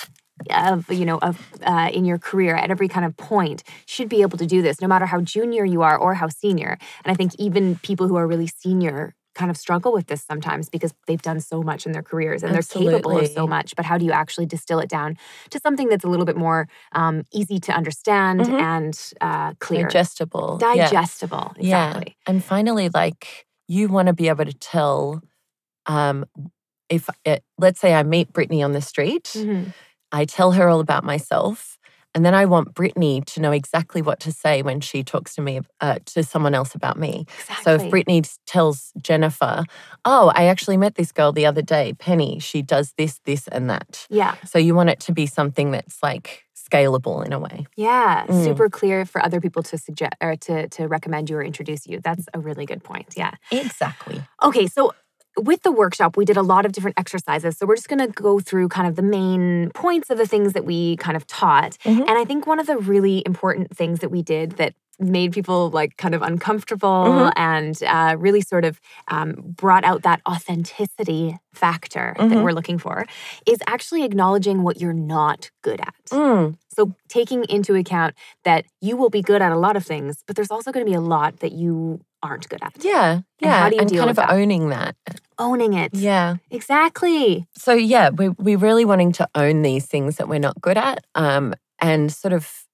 of 0.51 0.91
you 0.93 1.05
know 1.05 1.19
of 1.19 1.37
uh, 1.63 1.91
in 1.93 2.05
your 2.05 2.19
career 2.19 2.55
at 2.55 2.71
every 2.71 2.89
kind 2.89 3.05
of 3.05 3.17
point 3.17 3.65
should 3.87 4.09
be 4.09 4.23
able 4.23 4.39
to 4.39 4.47
do 4.47 4.63
this 4.63 4.81
no 4.81 4.87
matter 4.87 5.07
how 5.07 5.21
junior 5.21 5.65
you 5.65 5.83
are 5.83 5.99
or 5.99 6.15
how 6.15 6.29
senior 6.29 6.79
and 7.05 7.13
i 7.13 7.15
think 7.15 7.33
even 7.41 7.75
people 7.83 8.07
who 8.07 8.15
are 8.15 8.25
really 8.27 8.47
senior 8.47 9.15
kind 9.39 9.51
of 9.51 9.57
struggle 9.57 9.93
with 9.93 10.07
this 10.09 10.23
sometimes 10.31 10.69
because 10.69 10.93
they've 11.07 11.23
done 11.31 11.41
so 11.41 11.63
much 11.63 11.87
in 11.87 11.93
their 11.93 12.03
careers 12.03 12.43
and 12.43 12.53
they're 12.55 12.63
capable 12.79 13.17
of 13.19 13.29
so 13.29 13.47
much 13.47 13.69
but 13.77 13.85
how 13.85 13.97
do 13.97 14.05
you 14.05 14.13
actually 14.23 14.47
distill 14.47 14.81
it 14.85 14.91
down 14.99 15.17
to 15.51 15.61
something 15.61 15.89
that's 15.89 16.05
a 16.05 16.09
little 16.09 16.27
bit 16.27 16.37
more 16.37 16.61
um, 16.93 17.17
easy 17.33 17.59
to 17.61 17.73
understand 17.73 18.41
Mhm. 18.41 18.61
and 18.61 18.95
uh, 19.21 19.51
clear 19.61 19.87
Digestible. 19.87 20.59
Digestible 20.59 21.55
Yeah. 21.57 21.89
exactly 21.91 22.17
And 22.27 22.43
finally, 22.45 22.89
like 23.03 23.47
you 23.69 23.89
want 23.89 24.09
to 24.09 24.13
be 24.23 24.29
able 24.29 24.45
to 24.45 24.53
tell 24.75 25.23
um, 25.87 26.25
if 26.89 27.09
it, 27.25 27.43
let's 27.59 27.81
say 27.81 27.95
I 27.95 28.03
meet 28.03 28.33
Brittany 28.33 28.63
on 28.63 28.73
the 28.73 28.81
street, 28.83 29.25
Mhm. 29.37 29.73
I 30.11 30.25
tell 30.25 30.53
her 30.53 30.69
all 30.69 30.81
about 30.81 31.05
myself. 31.05 31.78
And 32.15 32.25
then 32.25 32.35
I 32.35 32.47
want 32.47 32.75
Brittany 32.75 33.23
to 33.27 33.41
know 33.41 33.53
exactly 33.53 34.03
what 34.03 34.19
to 34.21 34.33
say 34.33 34.63
when 34.63 34.81
she 34.81 35.05
talks 35.05 35.35
to 35.37 35.43
me, 35.43 35.61
uh, 35.81 35.99
to 36.07 36.23
someone 36.25 36.55
else 36.55 36.75
about 36.75 36.99
me. 36.99 37.27
exactly 37.39 37.63
So 37.65 37.75
if 37.75 37.91
Brittany 37.91 38.23
tells 38.47 38.93
Jennifer, 39.01 39.65
oh, 40.05 40.33
I 40.35 40.45
actually 40.47 40.77
met 40.79 40.95
this 40.95 41.13
girl 41.13 41.33
the 41.33 41.47
other 41.47 41.63
day, 41.63 41.93
Penny, 41.99 42.39
she 42.39 42.63
does 42.63 42.95
this, 42.97 43.21
this, 43.25 43.47
and 43.49 43.69
that. 43.71 44.07
yeah 44.11 44.35
So 44.45 44.59
you 44.59 44.75
want 44.75 44.91
it 44.91 45.01
to 45.01 45.13
be 45.13 45.27
something 45.27 45.71
that's 45.71 46.03
like 46.03 46.45
scalable 46.57 47.25
in 47.25 47.33
a 47.33 47.39
way. 47.39 47.67
Yeah, 47.77 48.27
Mm. 48.27 48.45
super 48.45 48.69
clear 48.69 49.05
for 49.07 49.23
other 49.25 49.41
people 49.41 49.63
to 49.65 49.79
suggest 49.79 50.15
or 50.21 50.37
to 50.37 50.69
to 50.69 50.87
recommend 50.87 51.31
you 51.31 51.37
or 51.37 51.43
introduce 51.43 51.87
you. 51.87 52.01
That's 52.03 52.27
a 52.35 52.39
really 52.41 52.67
good 52.67 52.83
point. 52.85 53.15
Yeah. 53.17 53.33
Exactly. 53.51 54.23
Okay, 54.43 54.67
so 54.67 54.93
with 55.41 55.63
the 55.63 55.73
workshop, 55.73 56.17
we 56.17 56.25
did 56.25 56.37
a 56.37 56.43
lot 56.43 56.67
of 56.67 56.73
different 56.73 56.99
exercises. 56.99 57.57
So 57.57 57.67
we're 57.67 57.77
just 57.77 57.89
going 57.89 58.01
to 58.01 58.09
go 58.09 58.41
through 58.41 58.69
kind 58.69 58.87
of 58.87 58.97
the 58.97 59.03
main 59.03 59.71
points 59.75 60.11
of 60.11 60.19
the 60.19 60.27
things 60.27 60.53
that 60.53 60.65
we 60.65 60.97
kind 60.97 61.17
of 61.17 61.27
taught. 61.27 61.77
Mhm. 61.85 62.01
And 62.01 62.11
I 62.11 62.25
think 62.25 62.47
one 62.47 62.59
of 62.59 62.67
the 62.67 62.77
really 62.79 63.23
important 63.27 63.77
things 63.77 64.01
that 64.01 64.11
we 64.11 64.23
did 64.23 64.53
that 64.53 64.75
made 65.01 65.33
people 65.33 65.71
like 65.71 65.97
kind 65.97 66.15
of 66.15 66.23
uncomfortable 66.23 67.05
Mhm. 67.07 67.33
and 67.37 67.83
uh, 67.85 68.17
really 68.19 68.41
sort 68.41 68.65
of 68.65 68.81
um, 69.09 69.35
brought 69.57 69.85
out 69.85 70.03
that 70.03 70.21
authenticity 70.29 71.39
factor 71.55 72.15
that 72.19 72.29
Mhm. 72.29 72.43
we're 72.43 72.53
looking 72.53 72.79
for 72.79 73.07
is 73.47 73.59
actually 73.67 74.05
acknowledging 74.05 74.63
what 74.63 74.81
you're 74.81 74.93
not 74.93 75.51
good 75.63 75.81
at. 75.81 75.95
Mm, 76.11 76.55
So 76.77 76.93
taking 77.09 77.45
into 77.49 77.75
account 77.75 78.15
that 78.45 78.65
you 78.81 78.97
will 78.97 79.11
be 79.11 79.23
good 79.23 79.43
at 79.43 79.51
a 79.53 79.59
lot 79.59 79.77
of 79.77 79.85
things, 79.85 80.23
but 80.27 80.37
there's 80.37 80.51
also 80.51 80.71
going 80.73 80.85
to 80.87 80.91
be 80.91 80.95
a 80.95 81.01
lot 81.01 81.41
that 81.41 81.53
you 81.53 82.01
aren't 82.23 82.49
good 82.49 82.63
at. 82.63 82.73
yeah. 82.85 83.11
And 83.13 83.25
Yeah. 83.41 83.59
how 83.61 83.69
do 83.71 83.77
you 83.77 83.81
and 83.81 83.89
deal 83.91 83.99
kind 84.03 84.11
with 84.11 84.19
of 84.19 84.27
that? 84.29 84.35
owning 84.35 84.69
that. 84.71 84.95
Owning 85.39 85.73
it. 85.75 85.95
Yeah. 85.95 86.37
Exactly. 86.51 87.47
So 87.57 87.73
yeah, 87.73 88.11
we 88.11 88.29
we 88.31 88.57
really 88.57 88.85
wanting 88.85 89.13
to 89.13 89.29
own 89.35 89.63
these 89.63 89.87
things 89.87 90.17
that 90.17 90.29
we're 90.29 90.39
not 90.41 90.61
good 90.61 90.77
at, 90.77 90.99
um, 91.15 91.55
and 91.81 92.13
sort 92.13 92.33
of 92.35 92.65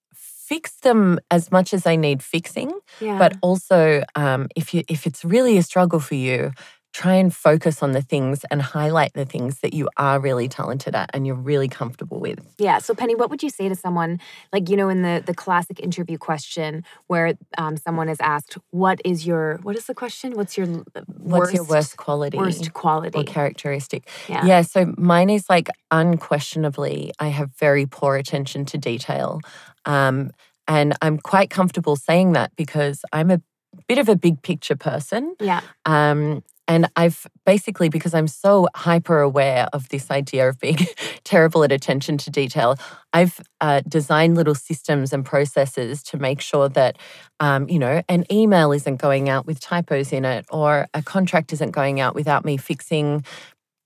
fix 0.47 0.79
them 0.81 1.19
as 1.31 1.51
much 1.51 1.73
as 1.73 1.83
they 1.83 1.97
need 1.97 2.21
fixing. 2.21 2.71
Yeah. 3.01 3.17
But 3.17 3.37
also, 3.41 4.03
um, 4.15 4.47
if 4.55 4.73
you 4.73 4.83
if 4.87 5.07
it's 5.07 5.25
really 5.25 5.57
a 5.57 5.63
struggle 5.63 5.99
for 5.99 6.15
you, 6.15 6.51
try 6.95 7.15
and 7.15 7.35
focus 7.35 7.83
on 7.83 7.91
the 7.91 8.01
things 8.01 8.45
and 8.49 8.61
highlight 8.61 9.11
the 9.15 9.25
things 9.25 9.59
that 9.59 9.73
you 9.73 9.89
are 9.97 10.17
really 10.17 10.47
talented 10.47 10.95
at 10.95 11.09
and 11.13 11.27
you're 11.27 11.35
really 11.35 11.67
comfortable 11.67 12.21
with. 12.21 12.39
Yeah. 12.57 12.77
So 12.77 12.95
Penny, 12.95 13.15
what 13.15 13.29
would 13.29 13.43
you 13.43 13.49
say 13.49 13.67
to 13.67 13.75
someone 13.75 14.21
like 14.53 14.69
you 14.69 14.77
know 14.77 14.87
in 14.87 15.01
the 15.01 15.21
the 15.25 15.33
classic 15.33 15.81
interview 15.81 16.17
question 16.17 16.85
where 17.07 17.33
um, 17.57 17.75
someone 17.75 18.07
is 18.07 18.21
asked, 18.21 18.57
"What 18.71 19.01
is 19.03 19.27
your 19.27 19.57
what 19.63 19.75
is 19.75 19.87
the 19.87 19.93
question? 19.93 20.35
What's 20.35 20.57
your 20.57 20.67
What's 20.67 21.05
worst, 21.17 21.53
your 21.53 21.65
worst 21.65 21.97
quality? 21.97 22.37
worst 22.37 22.71
quality?" 22.71 23.19
or 23.19 23.23
characteristic. 23.25 24.07
Yeah. 24.29 24.45
Yeah, 24.45 24.61
so 24.61 24.93
mine 24.97 25.29
is 25.29 25.49
like 25.49 25.67
unquestionably, 25.91 27.11
I 27.19 27.27
have 27.27 27.51
very 27.59 27.85
poor 27.85 28.15
attention 28.15 28.63
to 28.67 28.77
detail. 28.77 29.41
Um, 29.83 30.31
and 30.65 30.93
I'm 31.01 31.17
quite 31.17 31.49
comfortable 31.49 31.97
saying 31.97 32.31
that 32.33 32.55
because 32.55 33.03
I'm 33.11 33.31
a 33.31 33.41
bit 33.89 33.97
of 33.97 34.07
a 34.07 34.15
big 34.15 34.41
picture 34.41 34.77
person. 34.77 35.35
Yeah. 35.41 35.59
Um, 35.85 36.41
and 36.67 36.89
I've 36.95 37.27
basically, 37.45 37.89
because 37.89 38.13
I'm 38.13 38.27
so 38.27 38.67
hyper 38.75 39.19
aware 39.19 39.67
of 39.71 39.89
this 39.89 40.09
idea 40.09 40.49
of 40.49 40.59
being 40.59 40.77
terrible 41.23 41.63
at 41.63 41.71
attention 41.71 42.17
to 42.19 42.31
detail, 42.31 42.77
I've 43.13 43.39
uh, 43.61 43.81
designed 43.87 44.35
little 44.35 44.55
systems 44.55 45.13
and 45.13 45.23
processes 45.23 46.01
to 46.03 46.17
make 46.17 46.41
sure 46.41 46.67
that, 46.69 46.97
um, 47.39 47.69
you 47.69 47.79
know, 47.79 48.01
an 48.09 48.25
email 48.31 48.71
isn't 48.71 48.97
going 48.97 49.29
out 49.29 49.45
with 49.45 49.59
typos 49.59 50.11
in 50.11 50.25
it, 50.25 50.45
or 50.49 50.87
a 50.93 51.03
contract 51.03 51.53
isn't 51.53 51.71
going 51.71 51.99
out 51.99 52.15
without 52.15 52.45
me 52.45 52.57
fixing 52.57 53.23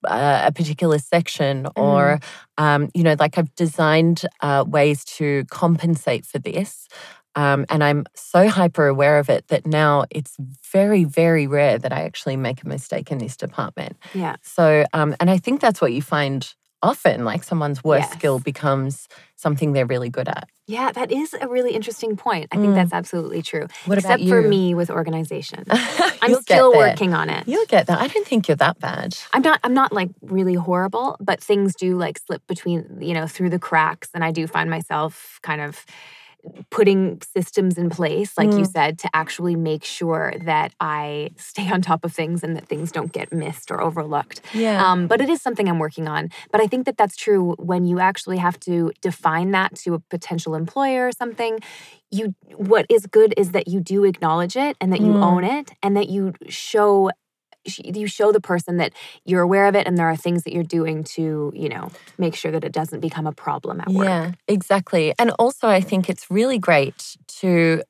uh, 0.08 0.44
a 0.46 0.52
particular 0.54 0.98
section, 0.98 1.68
or, 1.76 2.20
um, 2.58 2.90
you 2.94 3.04
know, 3.04 3.16
like 3.20 3.38
I've 3.38 3.54
designed 3.56 4.22
uh, 4.40 4.64
ways 4.66 5.04
to 5.06 5.44
compensate 5.50 6.26
for 6.26 6.40
this. 6.40 6.88
Um, 7.40 7.66
and 7.70 7.82
I'm 7.84 8.06
so 8.16 8.50
hyper 8.50 8.88
aware 8.88 9.18
of 9.20 9.30
it 9.30 9.48
that 9.48 9.66
now 9.66 10.06
it's 10.10 10.36
very, 10.74 11.06
very 11.06 11.48
rare 11.48 11.78
that 11.78 11.94
I 11.94 12.02
actually 12.02 12.36
make 12.36 12.64
a 12.64 12.68
mistake 12.68 13.12
in 13.14 13.18
this 13.20 13.38
department. 13.38 13.96
Yeah. 14.14 14.36
So, 14.42 14.86
um, 14.94 15.16
and 15.22 15.30
I 15.30 15.38
think 15.38 15.62
that's 15.62 15.80
what 15.80 15.94
you 15.94 16.02
find 16.02 16.54
often 16.82 17.24
like 17.26 17.44
someone's 17.44 17.84
worst 17.84 18.10
Yes. 18.10 18.18
skill 18.20 18.40
becomes 18.40 19.08
something 19.36 19.72
they're 19.74 19.86
really 19.86 20.10
good 20.10 20.28
at. 20.28 20.48
Yeah, 20.68 20.92
that 20.92 21.12
is 21.12 21.34
a 21.34 21.48
really 21.48 21.74
interesting 21.80 22.16
point. 22.16 22.48
I 22.52 22.56
think 22.58 22.70
Mm. 22.74 22.76
that's 22.76 22.94
absolutely 22.94 23.42
true. 23.42 23.68
What 23.86 23.98
Except 23.98 24.24
for 24.28 24.42
me 24.42 24.74
with 24.76 24.90
organization. 24.90 25.64
I'm 26.22 26.36
still 26.42 26.72
working 26.74 27.14
on 27.14 27.30
it. 27.30 27.48
You'll 27.48 27.66
get 27.66 27.88
that. 27.88 28.00
I 28.00 28.08
don't 28.08 28.28
think 28.28 28.48
you're 28.48 28.58
that 28.58 28.80
bad. 28.80 29.18
I'm 29.34 29.42
not 29.42 29.60
I'm 29.64 29.74
not 29.74 29.92
like 30.00 30.10
really 30.22 30.56
horrible, 30.56 31.16
but 31.20 31.42
things 31.42 31.76
do 31.76 31.98
like 31.98 32.20
slip 32.20 32.46
between, 32.48 32.80
you 33.02 33.14
know, 33.14 33.28
through 33.28 33.50
the 33.50 33.60
cracks 33.60 34.10
and 34.14 34.24
I 34.24 34.32
do 34.32 34.46
find 34.48 34.70
myself 34.70 35.40
kind 35.42 35.62
of 35.62 35.86
putting 36.70 37.22
systems 37.36 37.78
in 37.78 37.90
place 37.90 38.38
like 38.38 38.52
you 38.54 38.66
Mm. 38.66 38.72
said 38.72 39.00
to 39.00 39.10
actually 39.14 39.56
make 39.56 39.84
sure 39.84 40.34
that 40.46 40.74
I 40.80 41.30
stay 41.38 41.70
on 41.72 41.82
top 41.82 42.04
of 42.06 42.12
things 42.14 42.44
and 42.44 42.56
that 42.56 42.68
things 42.68 42.92
don't 42.92 43.12
get 43.12 43.32
missed 43.34 43.72
or 43.72 43.82
overlooked. 43.82 44.42
Yeah. 44.54 44.84
Um, 44.86 45.08
but 45.08 45.22
it 45.22 45.30
is 45.30 45.42
something 45.42 45.68
I'm 45.70 45.80
working 45.80 46.08
on. 46.08 46.30
But 46.52 46.62
I 46.62 46.68
think 46.68 46.86
that 46.86 46.98
that's 46.98 47.16
true 47.16 47.56
when 47.60 47.86
you 47.86 48.00
actually 48.00 48.38
have 48.38 48.60
to 48.62 48.92
define 49.02 49.52
that 49.52 49.76
to 49.84 49.94
a 49.96 50.00
potential 50.00 50.56
employer 50.56 51.08
or 51.08 51.12
something. 51.12 51.60
You, 52.12 52.34
what 52.56 52.86
is 52.90 53.06
good 53.06 53.34
is 53.38 53.52
that 53.52 53.68
you 53.68 53.80
do 53.80 54.04
acknowledge 54.04 54.56
it 54.56 54.76
and 54.82 54.92
that 54.94 55.02
you 55.02 55.14
Mm. 55.14 55.22
own 55.24 55.44
it 55.44 55.72
and 55.84 55.96
that 55.96 56.10
you 56.10 56.34
show 56.48 57.10
sh- 57.10 57.14
you 57.66 58.08
show 58.08 58.32
the 58.32 58.42
person 58.42 58.78
that 58.78 58.94
you're 59.26 59.42
aware 59.42 59.68
of 59.68 59.76
it 59.76 59.86
and 59.88 59.98
there 59.98 60.08
are 60.08 60.16
things 60.16 60.44
that 60.44 60.54
you're 60.54 60.64
doing 60.64 61.04
to 61.04 61.52
you 61.56 61.70
know 61.70 61.90
make 62.18 62.36
sure 62.36 62.52
that 62.52 62.64
it 62.64 62.72
doesn't 62.72 63.00
become 63.00 63.28
a 63.28 63.32
problem 63.32 63.82
at 63.82 63.90
work 63.90 64.06
Yeah, 64.06 64.32
exactly. 64.48 65.14
And 65.20 65.32
also, 65.32 65.68
I 65.68 65.82
think 65.82 66.10
it's 66.10 66.30
really 66.30 66.60
great 66.60 67.18
to 67.40 67.84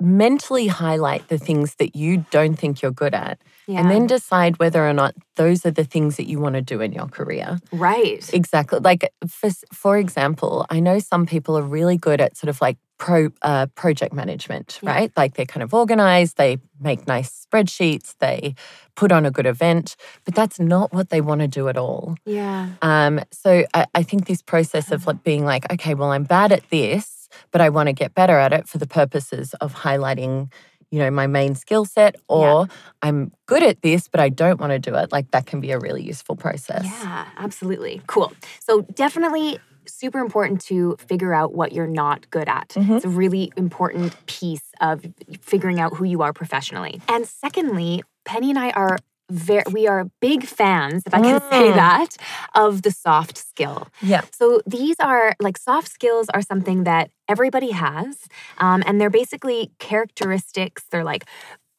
mentally 0.00 0.66
highlight 0.66 1.28
the 1.28 1.38
things 1.38 1.74
that 1.76 1.94
you 1.94 2.24
don't 2.30 2.56
think 2.56 2.80
you're 2.82 2.90
good 2.90 3.14
at 3.14 3.38
yeah 3.66 3.78
and 3.80 3.90
then 3.90 4.06
decide 4.06 4.58
whether 4.58 4.86
or 4.86 4.92
not 4.92 5.14
those 5.36 5.64
are 5.66 5.70
the 5.70 5.84
things 5.84 6.16
that 6.16 6.28
you 6.28 6.38
want 6.40 6.54
to 6.54 6.62
do 6.62 6.80
in 6.80 6.92
your 6.92 7.06
career. 7.06 7.58
right 7.72 8.28
Exactly. 8.34 8.78
Like 8.80 9.12
for 9.28 9.50
for 9.72 9.96
example, 9.98 10.66
I 10.70 10.80
know 10.80 10.98
some 10.98 11.24
people 11.26 11.56
are 11.56 11.62
really 11.62 11.96
good 11.96 12.20
at 12.20 12.36
sort 12.36 12.48
of 12.48 12.60
like 12.60 12.76
pro 12.98 13.30
uh, 13.42 13.66
project 13.74 14.12
management, 14.12 14.78
Yeah. 14.82 14.90
right? 14.92 15.12
Like 15.16 15.34
they're 15.34 15.46
kind 15.46 15.62
of 15.62 15.72
organized, 15.72 16.36
they 16.36 16.58
make 16.80 17.06
nice 17.06 17.46
spreadsheets, 17.46 18.14
they 18.18 18.54
put 18.96 19.10
on 19.12 19.24
a 19.24 19.30
good 19.30 19.46
event, 19.46 19.96
but 20.24 20.34
that's 20.34 20.58
not 20.60 20.92
what 20.92 21.08
they 21.10 21.20
want 21.22 21.40
to 21.40 21.48
do 21.48 21.68
at 21.68 21.76
all. 21.78 22.16
yeah 22.26 22.70
Um, 22.82 23.20
so 23.30 23.64
I, 23.72 23.86
I 23.94 24.02
think 24.02 24.26
this 24.26 24.42
process 24.42 24.90
of 24.92 25.06
like 25.06 25.22
being 25.24 25.44
like, 25.44 25.70
okay, 25.72 25.94
well, 25.94 26.10
I'm 26.12 26.24
bad 26.24 26.52
at 26.52 26.68
this, 26.70 27.19
but 27.50 27.60
I 27.60 27.68
want 27.68 27.88
to 27.88 27.92
get 27.92 28.14
better 28.14 28.38
at 28.38 28.52
it 28.52 28.68
for 28.68 28.78
the 28.78 28.86
purposes 28.86 29.54
of 29.54 29.74
highlighting, 29.74 30.50
you 30.90 30.98
know, 30.98 31.10
my 31.10 31.26
main 31.26 31.54
skill 31.54 31.84
set, 31.84 32.16
or 32.28 32.68
I'm 33.02 33.32
good 33.46 33.62
at 33.62 33.82
this, 33.82 34.08
but 34.08 34.20
I 34.20 34.28
don't 34.28 34.60
want 34.60 34.72
to 34.72 34.78
do 34.78 34.94
it. 34.96 35.12
Like 35.12 35.30
that 35.30 35.46
can 35.46 35.60
be 35.60 35.70
a 35.72 35.78
really 35.78 36.02
useful 36.02 36.36
process. 36.36 36.84
Yeah, 36.84 37.26
absolutely. 37.36 38.02
Cool. 38.06 38.32
So, 38.60 38.82
definitely 38.94 39.58
super 39.86 40.18
important 40.18 40.60
to 40.60 40.96
figure 40.98 41.34
out 41.34 41.52
what 41.54 41.72
you're 41.72 41.86
not 41.86 42.30
good 42.30 42.48
at. 42.48 42.68
Mhm. 42.70 42.96
It's 42.96 43.04
a 43.04 43.08
really 43.08 43.52
important 43.56 44.14
piece 44.26 44.62
of 44.80 45.04
figuring 45.40 45.80
out 45.80 45.96
who 45.96 46.04
you 46.04 46.22
are 46.22 46.32
professionally. 46.32 47.00
And 47.08 47.26
secondly, 47.26 48.02
Penny 48.24 48.50
and 48.50 48.58
I 48.58 48.70
are 48.70 48.98
very 49.30 49.62
we 49.72 49.86
are 49.86 50.04
big 50.20 50.44
fans, 50.44 51.02
if 51.06 51.14
I 51.14 51.20
can 51.20 51.40
say 51.50 51.70
Mm. 51.70 51.74
that, 51.76 52.16
of 52.54 52.82
the 52.82 52.90
soft 52.90 53.36
skill. 53.38 53.88
Yeah. 54.02 54.22
So 54.32 54.60
these 54.66 54.96
are 55.00 55.34
like 55.40 55.56
soft 55.58 55.88
skills 55.88 56.28
are 56.34 56.42
something 56.42 56.84
that 56.84 57.10
everybody 57.28 57.70
has, 57.70 58.26
um, 58.58 58.82
and 58.86 59.00
they're 59.00 59.10
basically 59.10 59.70
characteristics. 59.78 60.84
They're 60.90 61.04
like 61.04 61.24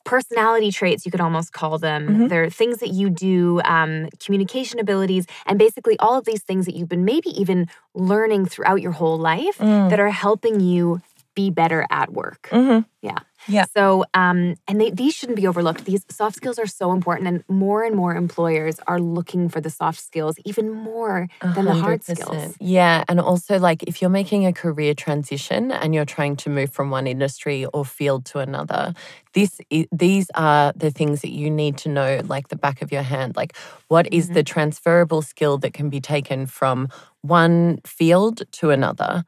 personality 0.04 0.72
traits, 0.72 1.06
you 1.06 1.12
could 1.12 1.22
almost 1.22 1.54
call 1.54 1.78
them. 1.78 2.08
Mhm. 2.08 2.30
They're 2.30 2.50
things 2.50 2.80
that 2.80 2.90
you 2.90 3.10
do, 3.10 3.62
um, 3.66 4.10
communication 4.24 4.80
abilities, 4.80 5.26
and 5.46 5.60
basically 5.60 5.96
all 6.00 6.18
of 6.18 6.26
these 6.26 6.42
things 6.42 6.66
that 6.66 6.76
you've 6.76 6.90
been 6.90 7.06
maybe 7.06 7.30
even 7.40 7.68
learning 7.94 8.48
throughout 8.48 8.82
your 8.82 8.94
whole 8.94 9.20
life 9.20 9.60
Mm. 9.60 9.90
that 9.92 10.00
are 10.00 10.10
helping 10.10 10.60
you 10.60 11.02
be 11.36 11.50
better 11.52 11.86
at 11.92 12.12
work. 12.12 12.50
Mhm. 12.52 12.86
Yeah. 13.02 13.20
Yeah. 13.48 13.66
So, 13.76 14.06
um, 14.14 14.56
and 14.68 14.80
they, 14.80 14.92
these 14.92 15.14
shouldn't 15.16 15.36
be 15.36 15.48
overlooked. 15.48 15.86
These 15.86 16.06
soft 16.10 16.36
skills 16.36 16.60
are 16.60 16.68
so 16.68 16.92
important, 16.92 17.28
and 17.28 17.44
more 17.48 17.84
and 17.84 17.96
more 17.96 18.16
employers 18.16 18.80
are 18.88 19.00
looking 19.00 19.50
for 19.50 19.60
the 19.62 19.70
soft 19.70 20.00
skills 20.00 20.36
even 20.46 20.70
more 20.70 21.28
than 21.42 21.66
the 21.66 21.74
hard 21.74 22.04
skills. 22.04 22.56
Yeah. 22.60 23.04
And 23.08 23.20
also, 23.20 23.58
like, 23.60 23.84
if 23.84 24.02
you're 24.02 24.12
making 24.12 24.46
a 24.46 24.54
career 24.54 24.94
transition 24.94 25.72
and 25.72 25.94
you're 25.96 26.06
trying 26.06 26.36
to 26.38 26.50
move 26.50 26.72
from 26.72 26.92
one 26.92 27.08
industry 27.08 27.66
or 27.74 27.84
field 27.86 28.26
to 28.26 28.40
another, 28.40 28.94
this 29.34 29.60
these 29.92 30.30
are 30.36 30.74
the 30.76 30.92
things 30.92 31.22
that 31.22 31.32
you 31.32 31.50
need 31.50 31.78
to 31.78 31.90
know, 31.90 32.22
like 32.26 32.50
the 32.50 32.56
back 32.58 32.82
of 32.82 32.92
your 32.92 33.04
hand. 33.04 33.36
Like, 33.36 33.56
what 33.88 34.08
is 34.14 34.26
Mm-hmm. 34.26 34.34
the 34.36 34.44
transferable 34.44 35.22
skill 35.24 35.58
that 35.60 35.74
can 35.74 35.90
be 35.90 36.00
taken 36.00 36.46
from 36.46 36.90
one 37.22 37.80
field 37.86 38.44
to 38.52 38.70
another? 38.70 39.24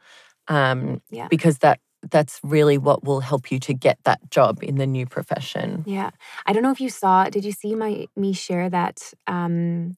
Um, 0.47 1.01
Yeah. 1.09 1.27
Because 1.29 1.57
that 1.59 1.79
that's 2.09 2.39
really 2.43 2.77
what 2.77 3.03
will 3.03 3.19
help 3.21 3.51
you 3.51 3.59
to 3.59 3.73
get 3.73 3.97
that 4.03 4.29
job 4.29 4.59
in 4.61 4.75
the 4.75 4.87
new 4.87 5.05
profession. 5.05 5.83
Yeah. 5.85 6.11
I 6.45 6.53
don't 6.53 6.63
know 6.63 6.71
if 6.71 6.81
you 6.81 6.89
saw, 6.89 7.29
did 7.29 7.45
you 7.45 7.51
see 7.51 7.75
my 7.75 8.07
me 8.15 8.33
share 8.33 8.69
that? 8.69 9.13
Um, 9.27 9.97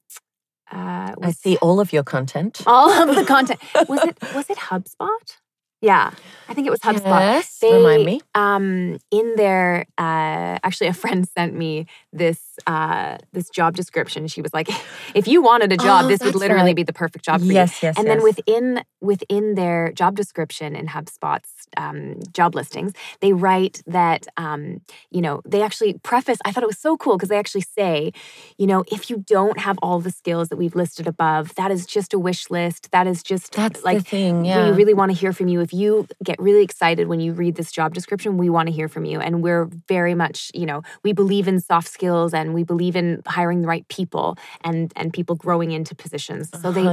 uh, 0.70 1.14
I 1.22 1.30
see 1.30 1.56
all 1.58 1.78
of 1.80 1.92
your 1.92 2.02
content. 2.02 2.62
all 2.66 2.90
of 2.90 3.14
the 3.14 3.24
content. 3.24 3.60
Was 3.88 4.02
it 4.02 4.18
was 4.34 4.50
it 4.50 4.58
HubSpot? 4.58 5.36
Yeah, 5.82 6.10
I 6.48 6.54
think 6.54 6.66
it 6.66 6.70
was 6.70 6.80
HubSpot. 6.80 7.20
Yes, 7.20 7.58
They, 7.58 7.70
remind 7.70 8.06
me. 8.06 8.22
Um, 8.34 8.98
in 9.10 9.36
their, 9.36 9.84
uh, 9.98 10.58
actually, 10.64 10.86
a 10.86 10.94
friend 10.94 11.28
sent 11.36 11.54
me 11.54 11.86
this 12.14 12.40
uh, 12.66 13.18
this 13.32 13.50
job 13.50 13.76
description. 13.76 14.26
She 14.26 14.40
was 14.40 14.54
like, 14.54 14.70
"If 15.14 15.28
you 15.28 15.42
wanted 15.42 15.72
a 15.72 15.76
job, 15.76 16.06
Oh, 16.06 16.08
this 16.08 16.22
would 16.22 16.34
literally 16.34 16.70
right. 16.70 16.76
be 16.76 16.82
the 16.82 16.94
perfect 16.94 17.26
job 17.26 17.40
for 17.40 17.46
you." 17.46 17.52
Yes, 17.52 17.82
yes, 17.82 17.98
And 17.98 18.06
then 18.08 18.22
within 18.22 18.82
within 19.02 19.54
their 19.54 19.92
job 19.92 20.16
description 20.16 20.74
in 20.74 20.86
HubSpot's 20.86 21.68
um, 21.76 22.20
job 22.32 22.54
listings, 22.54 22.92
they 23.20 23.34
write 23.34 23.82
that 23.86 24.26
um, 24.38 24.80
you 25.10 25.20
know 25.20 25.42
they 25.44 25.60
actually 25.60 25.98
preface. 26.02 26.38
I 26.46 26.52
thought 26.52 26.62
it 26.62 26.68
was 26.68 26.78
so 26.78 26.96
cool 26.96 27.18
because 27.18 27.28
they 27.28 27.38
actually 27.38 27.66
say, 27.76 28.12
you 28.56 28.66
know, 28.66 28.82
if 28.90 29.10
you 29.10 29.18
don't 29.18 29.58
have 29.60 29.78
all 29.82 30.00
the 30.00 30.10
skills 30.10 30.48
that 30.48 30.56
we've 30.56 30.74
listed 30.74 31.06
above, 31.06 31.54
that 31.56 31.70
is 31.70 31.84
just 31.84 32.14
a 32.14 32.18
wish 32.18 32.50
list. 32.50 32.90
That 32.92 33.06
is 33.06 33.22
just 33.22 33.52
That's 33.52 33.84
like 33.84 33.98
the 33.98 34.04
thing. 34.04 34.46
Yeah. 34.46 34.70
we 34.70 34.76
really 34.76 34.94
want 34.94 35.12
to 35.12 35.18
hear 35.18 35.34
from 35.34 35.48
you. 35.48 35.65
If 35.66 35.72
you 35.72 36.06
get 36.22 36.38
really 36.38 36.62
excited 36.62 37.08
when 37.08 37.18
you 37.18 37.32
read 37.32 37.56
this 37.56 37.72
job 37.72 37.92
description, 37.92 38.38
we 38.38 38.48
want 38.48 38.68
to 38.68 38.72
hear 38.72 38.88
from 38.88 39.04
you. 39.04 39.18
And 39.18 39.42
we're 39.42 39.64
very 39.88 40.14
much, 40.14 40.52
you 40.54 40.64
know, 40.70 40.82
we 41.02 41.12
believe 41.12 41.48
in 41.48 41.58
soft 41.60 41.88
skills 41.88 42.32
and 42.32 42.54
we 42.54 42.62
believe 42.62 42.94
in 42.94 43.20
hiring 43.26 43.62
the 43.62 43.68
right 43.74 43.86
people 43.88 44.36
and 44.62 44.92
and 44.94 45.12
people 45.12 45.34
growing 45.34 45.72
into 45.72 45.92
positions. 45.94 46.50
So 46.62 46.70
they 46.70 46.86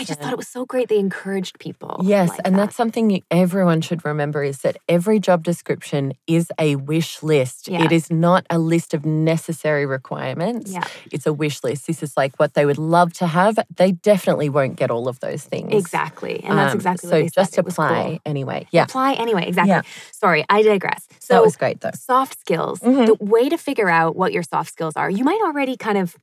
I 0.00 0.04
just 0.04 0.20
thought 0.20 0.32
it 0.36 0.42
was 0.44 0.48
so 0.58 0.66
great. 0.66 0.88
They 0.88 0.98
encouraged 0.98 1.58
people. 1.58 1.92
Yes, 2.04 2.28
like 2.28 2.40
and 2.44 2.54
that. 2.54 2.58
that's 2.58 2.76
something 2.76 3.06
everyone 3.30 3.80
should 3.80 4.04
remember 4.04 4.44
is 4.44 4.58
that 4.58 4.76
every 4.88 5.18
job 5.18 5.42
description 5.42 6.12
is 6.26 6.52
a 6.58 6.76
wish 6.76 7.22
list. 7.22 7.68
Yeah. 7.68 7.84
It 7.84 7.92
is 7.92 8.10
not 8.10 8.44
a 8.50 8.58
list 8.58 8.92
of 8.92 9.06
necessary 9.06 9.86
requirements. 9.86 10.70
Yeah. 10.70 10.84
It's 11.10 11.26
a 11.26 11.32
wish 11.32 11.64
list. 11.64 11.86
This 11.86 12.02
is 12.02 12.14
like 12.16 12.36
what 12.36 12.52
they 12.54 12.66
would 12.66 12.78
love 12.78 13.12
to 13.14 13.26
have. 13.26 13.58
They 13.74 13.92
definitely 13.92 14.50
won't 14.50 14.76
get 14.76 14.90
all 14.90 15.08
of 15.08 15.20
those 15.20 15.44
things. 15.44 15.72
exactly. 15.72 16.42
And 16.44 16.58
that's 16.58 16.72
Um, 16.72 16.78
exactly 16.78 17.08
so 17.08 17.16
what 17.16 17.22
they 17.22 17.28
just 17.28 17.52
said. 17.54 17.60
It 17.60 17.64
was 17.64 17.74
apply 17.74 18.02
cool. 18.04 18.17
Apply 18.20 18.30
anyway. 18.30 18.66
Yeah. 18.70 18.84
Apply 18.84 19.14
anyway. 19.14 19.44
Exactly. 19.46 19.70
Yeah. 19.70 19.82
Sorry, 20.12 20.44
I 20.48 20.62
digress. 20.62 21.06
So 21.20 21.34
that 21.34 21.42
was 21.42 21.56
great 21.56 21.80
though. 21.80 21.90
soft 21.94 22.38
skills. 22.40 22.80
Mhm. 22.80 23.06
The 23.06 23.24
way 23.24 23.48
to 23.48 23.56
figure 23.58 23.88
out 23.88 24.16
what 24.16 24.32
your 24.32 24.42
soft 24.42 24.70
skills 24.72 24.94
are, 24.96 25.10
you 25.10 25.24
might 25.24 25.40
already 25.44 25.76
kind 25.76 25.98
of 25.98 26.16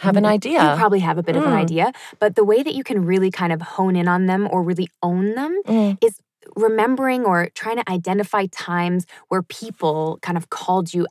Have 0.00 0.18
an 0.18 0.24
Mm, 0.24 0.28
idea. 0.28 0.60
You 0.72 0.76
probably 0.76 1.00
have 1.00 1.16
a 1.16 1.22
bit 1.22 1.36
of 1.36 1.44
an 1.44 1.52
Mm. 1.52 1.56
idea, 1.64 1.90
but 2.18 2.36
the 2.36 2.44
way 2.44 2.62
that 2.62 2.74
you 2.74 2.84
can 2.84 3.02
really 3.06 3.30
kind 3.30 3.50
of 3.50 3.62
hone 3.62 3.96
in 3.96 4.08
on 4.08 4.26
them 4.26 4.46
or 4.52 4.62
really 4.62 4.88
own 5.02 5.34
them 5.34 5.58
Mm. 5.66 5.96
is 6.02 6.20
remembering 6.54 7.24
or 7.24 7.48
trying 7.54 7.76
to 7.76 7.90
identify 7.90 8.44
times 8.52 9.06
where 9.28 9.42
people 9.42 10.18
kind 10.20 10.36
of 10.36 10.50
called 10.50 10.92
you 10.92 11.06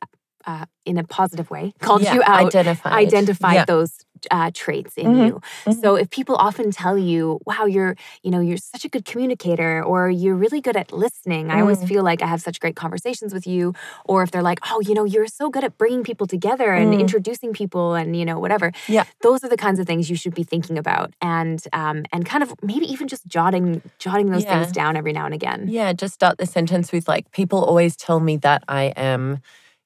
uh, 0.46 0.66
in 0.86 0.98
a 0.98 1.04
positive 1.04 1.50
way, 1.50 1.74
called 1.82 2.02
Yeah, 2.02 2.14
you 2.16 2.22
out, 2.24 2.48
Identified. 2.56 2.94
identified 2.94 3.56
Yeah. 3.56 3.66
those 3.66 3.92
uh, 4.32 4.50
traits 4.54 4.94
in 4.98 5.08
Mhm, 5.14 5.28
you. 5.28 5.42
mhm. 5.66 5.82
So 5.82 5.96
if 5.96 6.10
people 6.10 6.36
often 6.36 6.72
tell 6.72 6.98
you, 6.98 7.40
"Wow, 7.46 7.66
you're 7.66 7.96
you 8.24 8.32
know 8.32 8.40
you're 8.40 8.58
such 8.58 8.84
a 8.86 8.90
good 8.90 9.06
communicator," 9.06 9.84
or 9.84 10.10
"You're 10.10 10.36
really 10.36 10.62
good 10.62 10.75
at 10.78 10.92
listening," 10.92 11.52
I 11.52 11.60
always 11.62 11.80
Mm. 11.80 11.88
feel 11.88 12.04
like 12.04 12.22
I 12.24 12.28
have 12.28 12.42
such 12.42 12.60
great 12.60 12.75
conversations 12.75 13.34
with 13.34 13.46
you. 13.46 13.74
Or 14.06 14.24
if 14.24 14.32
they're 14.32 14.42
like, 14.52 14.60
"Oh, 14.72 14.80
you 14.88 14.94
know, 14.98 15.04
you're 15.04 15.28
so 15.28 15.50
good 15.50 15.64
at 15.64 15.78
bringing 15.78 16.04
people 16.04 16.28
together 16.28 16.74
and 16.74 16.94
Mm. 16.94 17.00
introducing 17.00 17.52
people," 17.54 17.94
and 17.94 18.16
you 18.16 18.25
know 18.25 18.40
whatever. 18.40 18.72
Yeah. 18.88 19.04
those 19.22 19.44
are 19.44 19.50
the 19.50 19.58
kinds 19.58 19.80
of 19.80 19.86
things 19.88 20.10
you 20.10 20.16
should 20.16 20.36
be 20.36 20.44
thinking 20.44 20.78
about, 20.78 21.14
and 21.22 21.60
um, 21.74 21.98
and 22.14 22.25
kind 22.25 22.42
of 22.44 22.50
maybe 22.64 22.86
even 22.94 23.08
just 23.08 23.25
jotting 23.28 23.82
jotting 24.00 24.28
those 24.32 24.44
Yeah. 24.46 24.54
things 24.54 24.72
down 24.72 24.96
every 24.98 25.14
now 25.14 25.25
and 25.25 25.34
again. 25.34 25.62
Yeah, 25.68 25.94
just 25.94 26.14
start 26.14 26.38
the 26.38 26.46
sentence 26.46 26.92
with 26.92 27.08
like, 27.08 27.25
people 27.32 27.60
always 27.64 27.96
tell 27.96 28.20
me 28.20 28.38
that 28.38 28.62
I 28.68 28.84
am, 29.12 29.40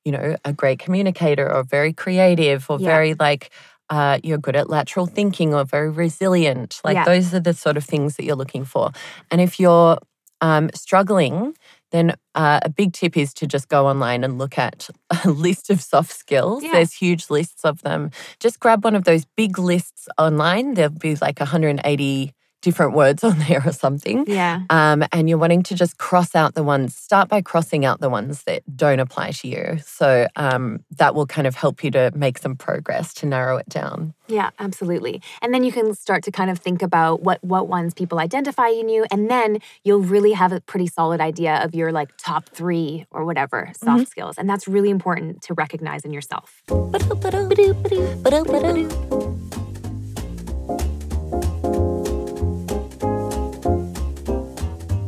you 0.10 0.18
know, 0.18 0.36
a 0.44 0.51
great 0.51 0.80
communicator 0.80 1.48
or 1.54 1.62
very 1.63 1.94
creative 1.94 2.66
or 2.68 2.80
Yeah. 2.80 2.88
very 2.88 3.13
like, 3.13 3.51
uh, 3.92 4.18
you're 4.24 4.39
good 4.39 4.56
at 4.56 4.68
lateral 4.68 5.06
thinking 5.06 5.54
or 5.54 5.63
very 5.63 5.92
resilient. 5.92 6.82
Like 6.84 6.96
Yeah. 6.96 7.06
those 7.06 7.32
are 7.36 7.39
the 7.39 7.54
sort 7.54 7.78
of 7.78 7.86
things 7.86 8.16
that 8.16 8.24
you're 8.25 8.36
looking 8.44 8.66
for. 8.66 8.89
And 9.30 9.39
if 9.39 9.60
you're 9.60 10.00
um, 10.42 10.70
struggling, 10.74 11.54
then 11.92 12.16
uh, 12.34 12.60
a 12.63 12.70
big 12.70 12.94
tip 12.94 13.16
is 13.18 13.34
to 13.36 13.46
just 13.46 13.68
go 13.68 13.86
online 13.88 14.24
and 14.24 14.39
look 14.39 14.58
at 14.58 14.89
a 15.25 15.30
list 15.30 15.70
of 15.70 15.80
soft 15.80 16.12
skills. 16.12 16.63
Yeah. 16.63 16.72
There's 16.72 16.94
huge 16.94 17.30
lists 17.30 17.63
of 17.63 17.84
them. 17.84 18.10
Just 18.39 18.60
grab 18.60 18.84
one 18.84 18.96
of 18.96 19.04
those 19.04 19.25
big 19.38 19.60
lists 19.60 20.08
online. 20.18 20.74
There'll 20.74 20.89
be 20.92 21.16
like 21.18 21.39
180 21.39 22.34
different 22.62 22.94
words 22.94 23.24
on 23.30 23.39
there 23.39 23.62
or 23.66 23.72
something. 23.72 24.25
Yeah. 24.28 24.62
Um, 24.70 25.04
and 25.12 25.30
you're 25.30 25.38
wanting 25.38 25.63
to 25.63 25.75
just 25.75 25.98
cross 25.98 26.36
out 26.36 26.56
the 26.56 26.63
ones, 26.63 26.96
start 26.96 27.30
by 27.30 27.42
crossing 27.42 27.86
out 27.86 28.00
the 28.00 28.10
ones 28.10 28.44
that 28.44 28.63
don't 28.75 29.00
apply 29.00 29.32
to 29.32 29.48
you. 29.48 29.80
So 29.86 30.28
um, 30.36 30.84
that 30.98 31.16
will 31.16 31.28
kind 31.28 31.48
of 31.48 31.56
help 31.56 31.84
you 31.84 31.92
to 31.92 32.12
make 32.16 32.38
some 32.38 32.56
progress 32.56 33.13
to 33.16 33.25
narrow 33.25 33.58
it 33.58 33.70
down. 33.70 34.13
Yeah, 34.30 34.51
absolutely. 34.60 35.22
And 35.42 35.54
then 35.54 35.63
you 35.63 35.72
can 35.72 35.94
start 35.96 36.24
to 36.24 36.32
kind 36.32 36.51
of 36.51 36.60
think 36.60 36.82
about 36.82 37.22
what 37.22 37.44
what 37.44 37.68
ones 37.68 37.94
people 37.96 38.20
identify 38.20 38.68
in 38.68 38.88
you, 38.88 39.06
and 39.12 39.30
then 39.30 39.60
you'll 39.84 40.01
really 40.01 40.34
have 40.34 40.51
a 40.51 40.62
pretty 40.62 40.86
solid 40.88 41.20
idea 41.20 41.63
of 41.63 41.74
your 41.74 41.92
like 41.92 42.10
top 42.18 42.48
three 42.50 43.08
or 43.10 43.25
whatever 43.25 43.72
soft 43.75 44.08
skills, 44.08 44.38
and 44.38 44.48
that's 44.48 44.68
really 44.68 44.92
important 44.92 45.42
to 45.42 45.56
recognize 45.56 46.06
in 46.06 46.13
yourself. 46.13 46.62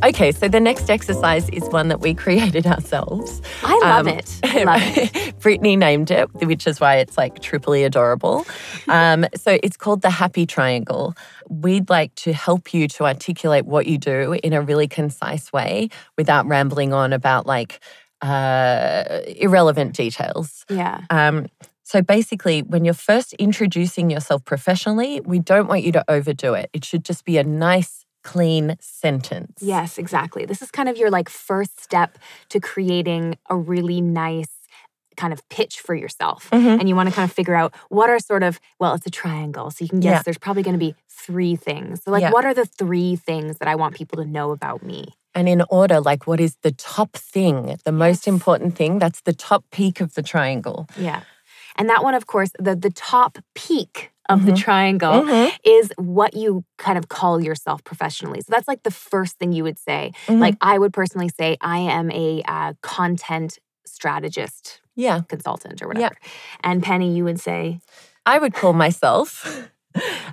Okay, 0.04 0.32
so 0.32 0.48
the 0.48 0.60
next 0.60 0.90
exercise 0.90 1.48
is 1.50 1.64
one 1.70 1.88
that 1.90 2.00
we 2.00 2.14
created 2.26 2.66
ourselves. 2.66 3.42
I 3.64 3.78
love 3.84 4.08
Um, 4.08 4.18
it. 4.18 4.40
Love 4.66 4.82
it. 4.98 5.40
Brittany 5.40 5.76
named 5.76 6.10
it, 6.12 6.34
which 6.36 6.66
is 6.68 6.80
why 6.80 6.96
it's 6.98 7.18
like 7.18 7.40
triply 7.42 7.84
adorable. 7.84 8.46
Um, 8.88 9.26
so 9.36 9.58
it's 9.64 9.78
called 9.78 10.02
the 10.02 10.10
Happy 10.10 10.46
Triangle. 10.46 11.14
We'd 11.50 11.90
like 11.90 12.14
to 12.16 12.34
help 12.34 12.74
you 12.74 12.88
to 12.90 13.06
articulate 13.06 13.66
what 13.66 13.86
you 13.88 13.98
do 13.98 14.34
in 14.44 14.52
a 14.54 14.62
really 14.62 14.88
concise 14.88 15.54
way 15.54 15.90
without 16.18 16.46
rambling 16.48 16.92
on 16.92 17.14
about 17.14 17.46
like 17.46 17.80
uh, 18.22 19.20
irrelevant 19.38 19.94
details. 19.96 20.66
Yeah. 20.70 21.02
Um, 21.10 21.48
so 21.84 22.02
basically, 22.02 22.64
when 22.64 22.84
you're 22.86 22.94
first 22.94 23.34
introducing 23.34 24.10
yourself 24.10 24.44
professionally, 24.46 25.22
we 25.22 25.40
don't 25.40 25.68
want 25.68 25.84
you 25.84 25.92
to 25.94 26.04
overdo 26.10 26.54
it. 26.54 26.70
It 26.74 26.84
should 26.84 27.06
just 27.06 27.24
be 27.24 27.38
a 27.38 27.44
nice, 27.44 28.01
clean 28.24 28.76
sentence. 28.80 29.60
Yes, 29.62 29.98
exactly. 29.98 30.46
This 30.46 30.62
is 30.62 30.72
kind 30.72 30.90
of 30.90 30.98
your 30.98 31.10
like 31.10 31.30
first 31.30 31.82
step 31.82 32.18
to 32.50 32.60
creating 32.60 33.38
a 33.50 33.56
really 33.58 34.02
nice 34.02 34.48
kind 35.18 35.34
of 35.34 35.48
pitch 35.50 35.80
for 35.82 35.94
yourself. 35.94 36.50
Mhm. 36.52 36.80
And 36.80 36.88
you 36.90 36.96
want 36.96 37.10
to 37.10 37.14
kind 37.16 37.30
of 37.30 37.34
figure 37.36 37.54
out 37.56 37.74
what 37.90 38.10
are 38.10 38.18
sort 38.20 38.44
of, 38.44 38.60
well, 38.80 38.94
it's 38.94 39.06
a 39.06 39.10
triangle. 39.12 39.70
So 39.70 39.84
you 39.84 39.90
can 39.90 40.00
guess 40.00 40.20
Yeah. 40.20 40.22
there's 40.24 40.38
probably 40.38 40.64
going 40.64 40.74
to 40.74 40.80
be 40.80 40.96
three 41.10 41.56
things. 41.56 42.02
So, 42.04 42.12
like, 42.12 42.22
Yeah. 42.22 42.32
what 42.32 42.46
are 42.46 42.54
the 42.54 42.66
three 42.66 43.16
things 43.18 43.58
that 43.60 43.68
I 43.68 43.76
want 43.76 43.94
people 43.96 44.24
to 44.24 44.28
know 44.30 44.52
about 44.52 44.82
me? 44.84 45.10
And 45.36 45.48
in 45.48 45.64
order, 45.70 46.00
like 46.02 46.28
what 46.28 46.40
is 46.40 46.56
the 46.62 46.72
top 46.72 47.14
thing, 47.14 47.78
the 47.86 47.92
most 47.92 48.28
important 48.28 48.76
thing? 48.76 49.00
That's 49.00 49.22
the 49.22 49.34
top 49.34 49.64
peak 49.72 50.02
of 50.02 50.14
the 50.16 50.24
triangle. 50.24 50.88
Yeah. 50.98 51.22
And 51.78 51.90
that 51.90 52.04
one, 52.04 52.14
of 52.14 52.28
course, 52.28 52.52
the, 52.60 52.76
the 52.76 52.90
top 52.92 53.38
peak 53.56 54.12
of 54.30 54.46
the 54.46 54.52
Mhm. 54.54 54.58
triangle 54.58 55.24
Mhm. 55.24 55.52
is 55.64 55.92
what 55.98 56.36
you 56.36 56.64
kind 56.78 56.98
of 56.98 57.10
call 57.10 57.42
yourself 57.42 57.84
professionally. 57.84 58.40
So 58.42 58.48
that's 58.50 58.68
like 58.68 58.84
the 58.84 58.92
first 58.92 59.38
thing 59.40 59.52
you 59.52 59.64
would 59.64 59.80
say. 59.80 60.12
Mhm. 60.28 60.40
Like, 60.40 60.56
I 60.62 60.78
would 60.78 60.94
personally 60.94 61.30
say, 61.30 61.58
I 61.62 61.80
am 61.80 62.12
a 62.12 62.42
uh, 62.48 62.74
content 62.82 63.60
strategist 63.86 64.82
yeah, 64.96 65.22
consultant 65.30 65.82
or 65.82 65.86
Yeah. 65.86 65.88
whatever. 65.88 66.16
And 66.64 66.84
Penny, 66.84 67.16
you 67.16 67.24
would 67.24 67.40
say 67.40 67.80
I 68.26 68.38
would 68.38 68.54
call 68.54 68.74
myself. 68.74 69.46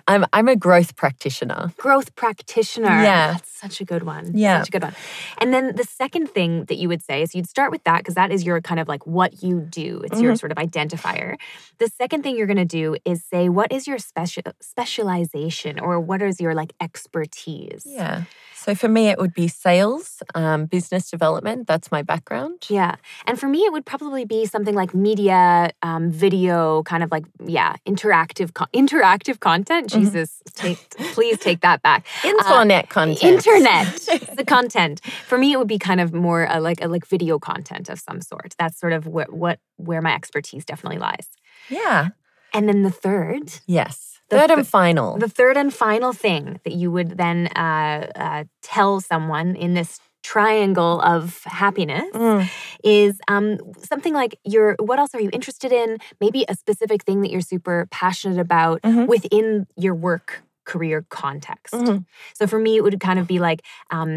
I'm 0.06 0.24
I'm 0.32 0.48
a 0.48 0.56
growth 0.56 0.96
practitioner. 0.96 1.72
growth 1.76 2.14
practitioner. 2.16 2.88
Yeah. 2.88 3.32
That's 3.32 3.50
such 3.60 3.80
a 3.80 3.84
good 3.84 4.04
one. 4.04 4.32
Yeah. 4.34 4.60
Such 4.60 4.68
a 4.68 4.70
good 4.72 4.82
one. 4.84 4.94
And 5.40 5.52
then 5.52 5.74
the 5.76 5.84
second 5.84 6.28
thing 6.28 6.64
that 6.66 6.76
you 6.76 6.88
would 6.88 7.02
say 7.02 7.22
is 7.22 7.34
you'd 7.34 7.48
start 7.48 7.70
with 7.70 7.82
that 7.84 7.98
because 7.98 8.14
that 8.14 8.30
is 8.30 8.44
your 8.44 8.60
kind 8.60 8.80
of 8.80 8.88
like 8.88 9.06
what 9.06 9.42
you 9.42 9.60
do. 9.60 10.00
It's 10.04 10.20
your 10.20 10.32
Mhm. 10.34 10.38
sort 10.40 10.52
of 10.52 10.58
identifier. 10.58 11.36
The 11.78 11.88
second 11.88 12.22
thing 12.22 12.36
you're 12.36 12.46
going 12.46 12.56
to 12.56 12.64
do 12.82 12.96
is 13.04 13.24
say 13.24 13.48
what 13.48 13.72
is 13.72 13.86
your 13.86 13.98
special 13.98 14.42
specialization 14.60 15.78
or 15.80 16.00
what 16.00 16.22
is 16.22 16.40
your 16.40 16.54
like 16.54 16.72
expertise? 16.80 17.82
Yeah. 17.86 18.22
So 18.68 18.74
for 18.74 18.86
me, 18.86 19.08
it 19.08 19.16
would 19.16 19.32
be 19.32 19.48
sales, 19.48 20.22
um, 20.34 20.66
business 20.66 21.10
development. 21.10 21.66
That's 21.66 21.90
my 21.90 22.02
background. 22.02 22.66
Yeah. 22.68 22.96
And 23.26 23.40
for 23.40 23.48
me, 23.48 23.60
it 23.60 23.72
would 23.72 23.86
probably 23.86 24.26
be 24.26 24.44
something 24.44 24.74
like 24.74 24.94
media, 24.94 25.70
um, 25.80 26.10
video, 26.10 26.82
kind 26.82 27.02
of 27.02 27.10
like, 27.10 27.24
yeah, 27.46 27.76
interactive, 27.86 28.50
interactive 28.74 29.40
content. 29.40 29.88
Mhm. 29.88 30.00
Jesus, 30.00 30.42
take, 30.54 30.90
please 31.14 31.38
take 31.38 31.62
that 31.62 31.80
back. 31.80 32.04
Internet 32.22 32.90
content. 32.90 33.22
Internet, 33.46 33.86
the 34.36 34.44
content. 34.44 35.00
For 35.26 35.38
me, 35.38 35.54
it 35.54 35.56
would 35.56 35.66
be 35.66 35.78
kind 35.78 35.98
of 36.02 36.12
more 36.12 36.46
uh, 36.46 36.60
like 36.60 36.84
a 36.84 36.88
like 36.88 37.06
video 37.06 37.38
content 37.38 37.88
of 37.88 37.98
some 37.98 38.20
sort. 38.20 38.54
That's 38.58 38.78
sort 38.78 38.92
of 38.92 39.06
what, 39.06 39.32
what 39.32 39.60
where 39.78 40.02
my 40.02 40.14
expertise 40.14 40.66
definitely 40.66 40.98
lies. 40.98 41.26
Yeah. 41.70 42.08
And 42.52 42.68
then 42.68 42.82
the 42.82 42.90
third, 42.90 43.60
Yes. 43.66 44.17
The 44.30 44.36
Third 44.38 44.48
th- 44.48 44.58
and 44.58 44.68
final. 44.68 45.16
the 45.18 45.28
third 45.28 45.56
and 45.56 45.72
final 45.72 46.12
thing 46.12 46.60
that 46.64 46.74
you 46.74 46.90
would 46.90 47.16
then 47.16 47.46
uh, 47.56 48.06
uh, 48.14 48.44
tell 48.62 49.00
someone 49.00 49.56
in 49.56 49.74
this 49.74 50.00
triangle 50.22 51.00
of 51.00 51.42
happiness 51.44 52.04
Mm. 52.12 52.50
is 52.84 53.18
um, 53.28 53.56
something 53.82 54.12
like 54.12 54.38
your 54.44 54.76
what 54.80 54.98
else 54.98 55.14
are 55.14 55.20
you 55.20 55.30
interested 55.32 55.72
in 55.72 55.96
maybe 56.20 56.44
a 56.48 56.54
specific 56.54 57.04
thing 57.04 57.22
that 57.22 57.30
you're 57.30 57.40
super 57.40 57.86
passionate 57.90 58.38
about 58.38 58.82
Mhm. 58.82 59.06
within 59.06 59.66
your 59.76 59.94
work 59.94 60.42
career 60.72 60.98
context 61.20 61.74
Mhm. 61.74 61.98
so 62.38 62.42
for 62.52 62.58
me 62.66 62.72
it 62.78 62.82
would 62.84 62.98
kind 63.08 63.18
of 63.22 63.26
be 63.34 63.38
like 63.48 63.60
um, 63.96 64.12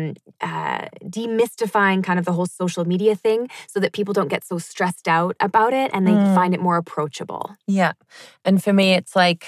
uh, 0.50 0.84
demystifying 1.18 2.04
kind 2.04 2.20
of 2.20 2.26
the 2.26 2.34
whole 2.38 2.46
social 2.64 2.86
media 2.94 3.16
thing 3.26 3.42
so 3.68 3.80
that 3.80 3.92
people 3.98 4.14
don't 4.18 4.28
get 4.36 4.44
so 4.52 4.58
stressed 4.72 5.08
out 5.18 5.34
about 5.40 5.74
it 5.82 5.90
and 5.94 6.02
they 6.08 6.12
Mm. 6.22 6.36
find 6.40 6.52
it 6.58 6.62
more 6.68 6.78
approachable 6.84 7.46
Yeah. 7.82 7.94
And 8.48 8.56
for 8.64 8.74
me, 8.74 8.88
it's 9.00 9.16
like 9.16 9.44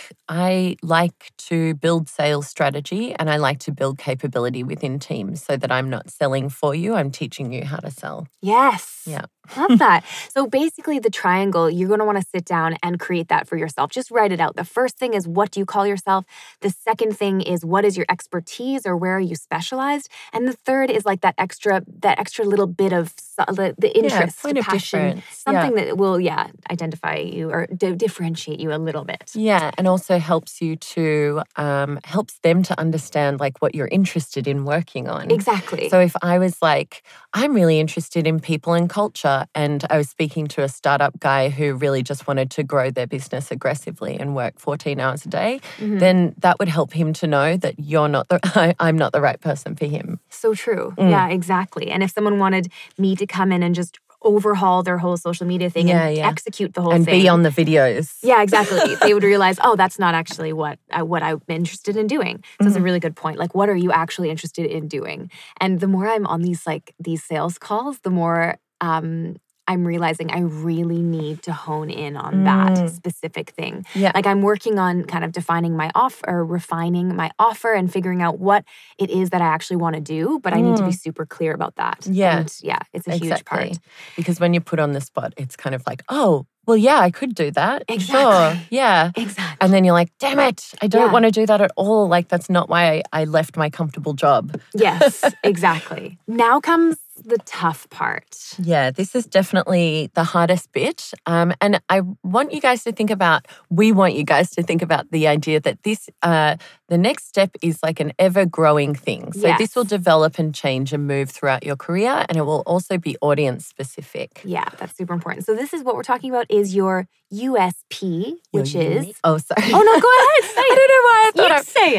I 0.48 0.78
like 0.98 1.20
to 1.50 1.58
build 1.86 2.04
sales 2.20 2.46
strategy 2.56 3.04
and 3.20 3.26
I 3.36 3.38
like 3.48 3.60
to 3.66 3.72
build 3.80 3.96
capability 4.10 4.63
within 4.72 4.94
teams 5.10 5.36
so 5.48 5.52
that 5.62 5.72
I'm 5.78 5.89
not 5.96 6.06
selling 6.20 6.48
for 6.60 6.72
you, 6.82 6.89
I'm 7.00 7.12
teaching 7.22 7.48
you 7.56 7.63
how 7.72 7.80
to 7.86 7.92
sell. 8.02 8.18
yes 8.56 8.84
Yeah. 9.13 9.26
Love 9.58 9.78
that. 9.86 10.02
So 10.34 10.39
basically, 10.62 10.98
the 11.08 11.10
triangle, 11.22 11.66
you're 11.76 11.92
going 11.94 12.04
to 12.04 12.10
want 12.12 12.20
to 12.22 12.28
sit 12.36 12.46
down 12.56 12.70
and 12.86 12.94
create 13.06 13.28
that 13.34 13.44
for 13.50 13.58
yourself. 13.63 13.88
Just 14.00 14.10
write 14.16 14.32
it 14.36 14.39
out. 14.46 14.54
The 14.56 14.70
first 14.78 14.96
thing 15.02 15.12
is 15.18 15.24
what 15.38 15.48
do 15.52 15.58
you 15.62 15.66
call 15.74 15.86
yourself? 15.94 16.22
The 16.66 16.70
second 16.70 16.92
thing 17.01 17.41
is 17.41 17.65
what 17.65 17.86
is 17.86 17.97
your 17.97 18.06
expertise 18.10 18.86
or 18.86 18.95
where 18.97 19.15
are 19.17 19.19
you 19.19 19.36
specialized? 19.36 20.10
And 20.32 20.47
the 20.47 20.53
third 20.53 20.89
is 20.89 21.06
like 21.06 21.21
that 21.21 21.36
extra, 21.38 21.84
that 22.01 22.19
extra 22.19 22.45
little 22.45 22.67
bit 22.67 22.93
of 22.93 23.13
the, 23.38 23.73
the 23.77 23.95
interest, 23.97 24.45
of 24.45 24.56
passion, 24.58 24.99
difference. 24.99 25.43
Yeah. 25.47 25.51
something 25.62 25.75
that 25.75 25.97
will, 25.97 26.19
yeah, 26.19 26.47
identify 26.69 27.15
you 27.17 27.49
or 27.51 27.67
di- 27.67 27.93
differentiate 27.95 28.60
you 28.60 28.71
a 28.73 28.77
little 28.77 29.03
bit. 29.06 29.32
Yeah, 29.34 29.71
and 29.77 29.88
also 29.88 30.19
helps 30.19 30.62
you 30.62 30.75
to 30.75 31.41
um, 31.56 31.99
helps 32.03 32.39
them 32.39 32.62
to 32.63 32.79
understand 32.79 33.39
like 33.39 33.60
what 33.62 33.73
you're 33.75 33.88
interested 33.88 34.47
in 34.47 34.65
working 34.65 35.08
on. 35.08 35.32
Exactly. 35.32 35.89
So 35.89 35.99
if 35.99 36.15
I 36.21 36.38
was 36.38 36.62
like, 36.62 37.03
I'm 37.34 37.53
really 37.53 37.79
interested 37.79 38.27
in 38.27 38.39
people 38.39 38.73
and 38.73 38.89
culture, 38.89 39.45
and 39.56 39.84
I 39.89 39.97
was 39.97 40.10
speaking 40.10 40.47
to 40.49 40.62
a 40.63 40.69
startup 40.69 41.19
guy 41.19 41.49
who 41.49 41.73
really 41.73 42.03
just 42.03 42.27
wanted 42.27 42.51
to 42.51 42.63
grow 42.63 42.91
their 42.91 43.08
business 43.08 43.49
aggressively 43.51 44.17
and 44.19 44.36
work 44.36 44.60
14 44.60 44.99
hours 44.99 45.25
a 45.25 45.29
day, 45.29 45.60
Mhm. 45.79 45.99
then 45.99 46.36
that 46.39 46.60
would 46.60 46.67
help 46.69 46.83
help 46.84 46.91
him 46.91 47.13
to 47.13 47.28
know 47.28 47.56
that 47.56 47.76
you're 47.78 48.10
not 48.10 48.28
the 48.28 48.39
I, 48.56 48.76
I'm 48.80 48.98
not 48.98 49.13
the 49.13 49.22
right 49.22 49.39
person 49.39 49.76
for 49.76 49.86
him. 49.86 50.19
So 50.30 50.54
true. 50.54 50.93
Mm. 50.98 51.10
Yeah, 51.10 51.30
exactly. 51.30 51.89
And 51.89 52.04
if 52.04 52.12
someone 52.12 52.39
wanted 52.39 52.72
me 52.98 53.15
to 53.15 53.26
come 53.26 53.54
in 53.54 53.63
and 53.63 53.74
just 53.74 54.00
overhaul 54.22 54.84
their 54.84 54.98
whole 54.98 55.17
social 55.17 55.46
media 55.46 55.69
thing 55.69 55.88
Yeah, 55.88 56.08
and 56.08 56.17
yeah. 56.17 56.28
execute 56.30 56.74
the 56.74 56.82
whole 56.82 56.93
and 56.93 57.06
thing. 57.06 57.22
be 57.22 57.28
on 57.30 57.43
the 57.43 57.50
videos. 57.50 58.17
yeah, 58.22 58.41
exactly. 58.41 58.80
they 59.02 59.13
would 59.13 59.24
realize, 59.24 59.58
oh, 59.63 59.76
that's 59.76 59.98
not 60.00 60.13
actually 60.13 60.52
what 60.54 60.78
I, 60.91 61.04
what 61.04 61.24
I'm 61.24 61.41
interested 61.48 61.96
in 61.98 62.08
doing. 62.08 62.43
So 62.62 62.67
it's 62.67 62.78
a 62.78 62.82
really 62.82 63.00
good 63.00 63.15
point. 63.15 63.38
Like, 63.38 63.54
what 63.56 63.69
are 63.69 63.76
you 63.76 63.91
actually 63.91 64.30
interested 64.30 64.65
in 64.65 64.88
doing? 64.88 65.30
And 65.60 65.80
the 65.80 65.88
more 65.88 66.08
I'm 66.08 66.26
on 66.28 66.41
these 66.41 66.65
like 66.67 66.93
these 67.00 67.24
sales 67.24 67.58
calls, 67.58 68.00
the 68.00 68.10
more 68.10 68.58
um, 68.82 69.36
I'm 69.67 69.86
realizing 69.86 70.30
I 70.32 70.39
really 70.41 71.02
need 71.02 71.41
to 71.43 71.54
hone 71.54 71.89
in 71.89 72.17
on 72.17 72.43
that 72.43 72.73
Mm. 72.78 72.89
specific 72.89 73.52
thing. 73.52 73.86
Yeah. 73.95 74.12
Like 74.13 74.26
I'm 74.28 74.41
working 74.41 74.78
on 74.80 75.04
kind 75.06 75.23
of 75.23 75.32
defining 75.32 75.76
my 75.78 75.89
offer, 75.95 76.23
or 76.28 76.45
refining 76.45 77.15
my 77.15 77.32
offer, 77.39 77.71
and 77.73 77.91
figuring 77.91 78.21
out 78.21 78.39
what 78.39 78.65
it 78.97 79.10
is 79.10 79.30
that 79.30 79.41
I 79.41 79.45
actually 79.47 79.78
want 79.78 79.95
to 79.95 80.02
do. 80.02 80.39
But 80.43 80.54
I 80.54 80.62
need 80.62 80.78
to 80.78 80.86
be 80.86 80.91
super 80.91 81.26
clear 81.26 81.54
about 81.54 81.76
that. 81.78 82.02
Mm. 82.02 82.15
Yeah. 82.15 82.38
and 82.39 82.60
yeah, 82.62 82.80
it's 82.93 83.08
a 83.08 83.15
huge 83.15 83.45
part. 83.45 83.78
Because 84.15 84.39
when 84.39 84.54
you're 84.54 84.62
put 84.62 84.80
on 84.80 84.91
the 84.91 85.02
spot, 85.02 85.34
it's 85.38 85.56
kind 85.56 85.73
of 85.76 85.84
like, 85.88 86.04
oh, 86.10 86.45
well, 86.65 86.78
yeah, 86.78 86.99
I 86.99 87.12
could 87.12 87.36
do 87.36 87.52
that. 87.52 87.84
Sure. 87.89 87.95
Exactly. 87.95 88.67
Yeah. 88.69 89.12
Exactly. 89.15 89.58
And 89.60 89.73
then 89.73 89.84
you're 89.84 89.93
like, 89.93 90.12
damn 90.19 90.39
it, 90.39 90.71
I 90.82 90.88
don't 90.88 91.08
Yeah. 91.08 91.12
want 91.12 91.26
to 91.26 91.32
do 91.32 91.45
that 91.45 91.60
at 91.60 91.71
all. 91.76 92.08
Like, 92.08 92.30
that's 92.30 92.49
not 92.49 92.69
why 92.69 93.04
I, 93.12 93.21
I 93.21 93.23
left 93.26 93.58
my 93.58 93.69
comfortable 93.69 94.13
job. 94.13 94.60
Yes, 94.73 95.23
exactly. 95.43 96.17
Now 96.26 96.62
comes 96.62 96.95
the 97.15 97.38
tough 97.45 97.89
part. 97.89 98.56
Yeah, 98.58 98.91
this 98.91 99.15
is 99.15 99.26
definitely 99.26 100.10
the 100.13 100.23
hardest 100.23 100.71
bit. 100.71 101.12
Um, 101.26 101.54
and 101.62 101.82
I 101.89 102.02
want 102.23 102.54
you 102.54 102.62
guys 102.62 102.84
to 102.84 102.91
think 102.91 103.10
about, 103.10 103.47
we 103.69 103.91
want 103.91 104.15
you 104.15 104.23
guys 104.23 104.49
to 104.52 104.63
think 104.63 104.82
about 104.82 105.12
the 105.12 105.28
idea 105.28 105.60
that 105.60 105.84
this, 105.84 106.10
uh, 106.21 106.58
the 106.89 106.97
next 106.97 107.28
step 107.28 107.56
is 107.62 107.82
like 107.84 107.99
an 107.99 108.13
ever 108.19 108.45
growing 108.45 108.95
thing. 108.95 109.32
So 109.34 109.54
this 109.58 109.76
will 109.76 109.84
develop 109.84 110.39
and 110.39 110.54
change 110.54 110.93
and 110.93 111.08
move 111.08 111.30
throughout 111.30 111.63
your 111.63 111.76
career. 111.76 112.26
And 112.30 112.38
it 112.38 112.41
will 112.41 112.63
also 112.65 112.97
be 112.97 113.15
audience 113.21 113.65
specific. 113.65 114.41
Yeah, 114.43 114.69
that's 114.78 114.95
super 114.95 115.13
important. 115.13 115.45
So 115.45 115.56
this 115.56 115.73
is 115.73 115.84
what 115.84 115.95
we're 115.95 116.04
talking 116.04 116.30
about 116.30 116.47
is 116.49 116.76
your 116.76 117.08
USP, 117.34 118.34
which 118.52 118.74
Your 118.76 118.84
is 118.84 119.02
uni- 119.06 119.15
Oh, 119.24 119.38
sorry. 119.38 119.72
Oh 119.74 119.82
no, 119.82 120.00
go 120.00 120.10
ahead. 120.19 120.43
Say 120.56 120.62
I 120.72 120.76
don't 120.78 120.91
know 120.93 121.04
why 121.10 121.19
I 121.24 121.32
You 121.36 121.50
thought 121.50 121.65
say 121.65 121.89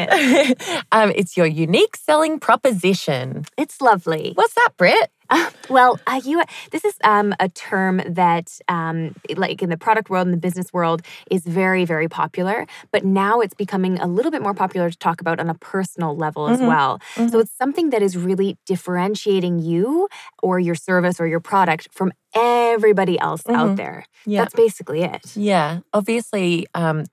it. 0.61 0.83
Um, 0.91 1.11
it's 1.15 1.35
your 1.35 1.45
unique 1.45 1.95
selling 1.97 2.39
proposition. 2.39 3.45
It's 3.57 3.81
lovely. 3.81 4.31
What's 4.35 4.53
that, 4.55 4.69
Britt? 4.77 5.11
Well, 5.67 5.99
uh, 6.05 6.21
you, 6.23 6.43
this 6.71 6.85
is 6.85 6.93
um, 7.03 7.33
a 7.39 7.49
term 7.49 7.99
that, 8.07 8.59
um, 8.67 9.15
like 9.35 9.63
in 9.63 9.69
the 9.71 9.77
product 9.77 10.11
world 10.11 10.27
and 10.27 10.33
the 10.33 10.37
business 10.39 10.71
world, 10.71 11.01
is 11.31 11.43
very, 11.43 11.85
very 11.85 12.07
popular. 12.07 12.67
But 12.91 13.03
now 13.03 13.39
it's 13.39 13.55
becoming 13.55 13.97
a 13.99 14.05
little 14.05 14.29
bit 14.29 14.43
more 14.43 14.53
popular 14.53 14.91
to 14.91 14.97
talk 14.97 15.21
about 15.21 15.39
on 15.39 15.49
a 15.49 15.55
personal 15.55 16.15
level 16.15 16.47
as 16.49 16.59
Mhm. 16.59 16.67
well. 16.67 16.99
So 17.15 17.23
Mhm. 17.23 17.41
it's 17.41 17.57
something 17.57 17.89
that 17.89 18.03
is 18.03 18.15
really 18.15 18.57
differentiating 18.67 19.57
you 19.57 20.07
or 20.43 20.59
your 20.59 20.75
service 20.75 21.19
or 21.19 21.25
your 21.25 21.39
product 21.39 21.87
from 21.91 22.11
everybody 22.35 23.17
else 23.19 23.41
out 23.49 23.71
Mhm. 23.71 23.77
there. 23.77 24.05
Yeah. 24.27 24.41
That's 24.41 24.53
basically 24.53 25.01
it. 25.01 25.35
Yeah, 25.35 25.79
obviously, 25.93 26.67
um, 26.75 27.05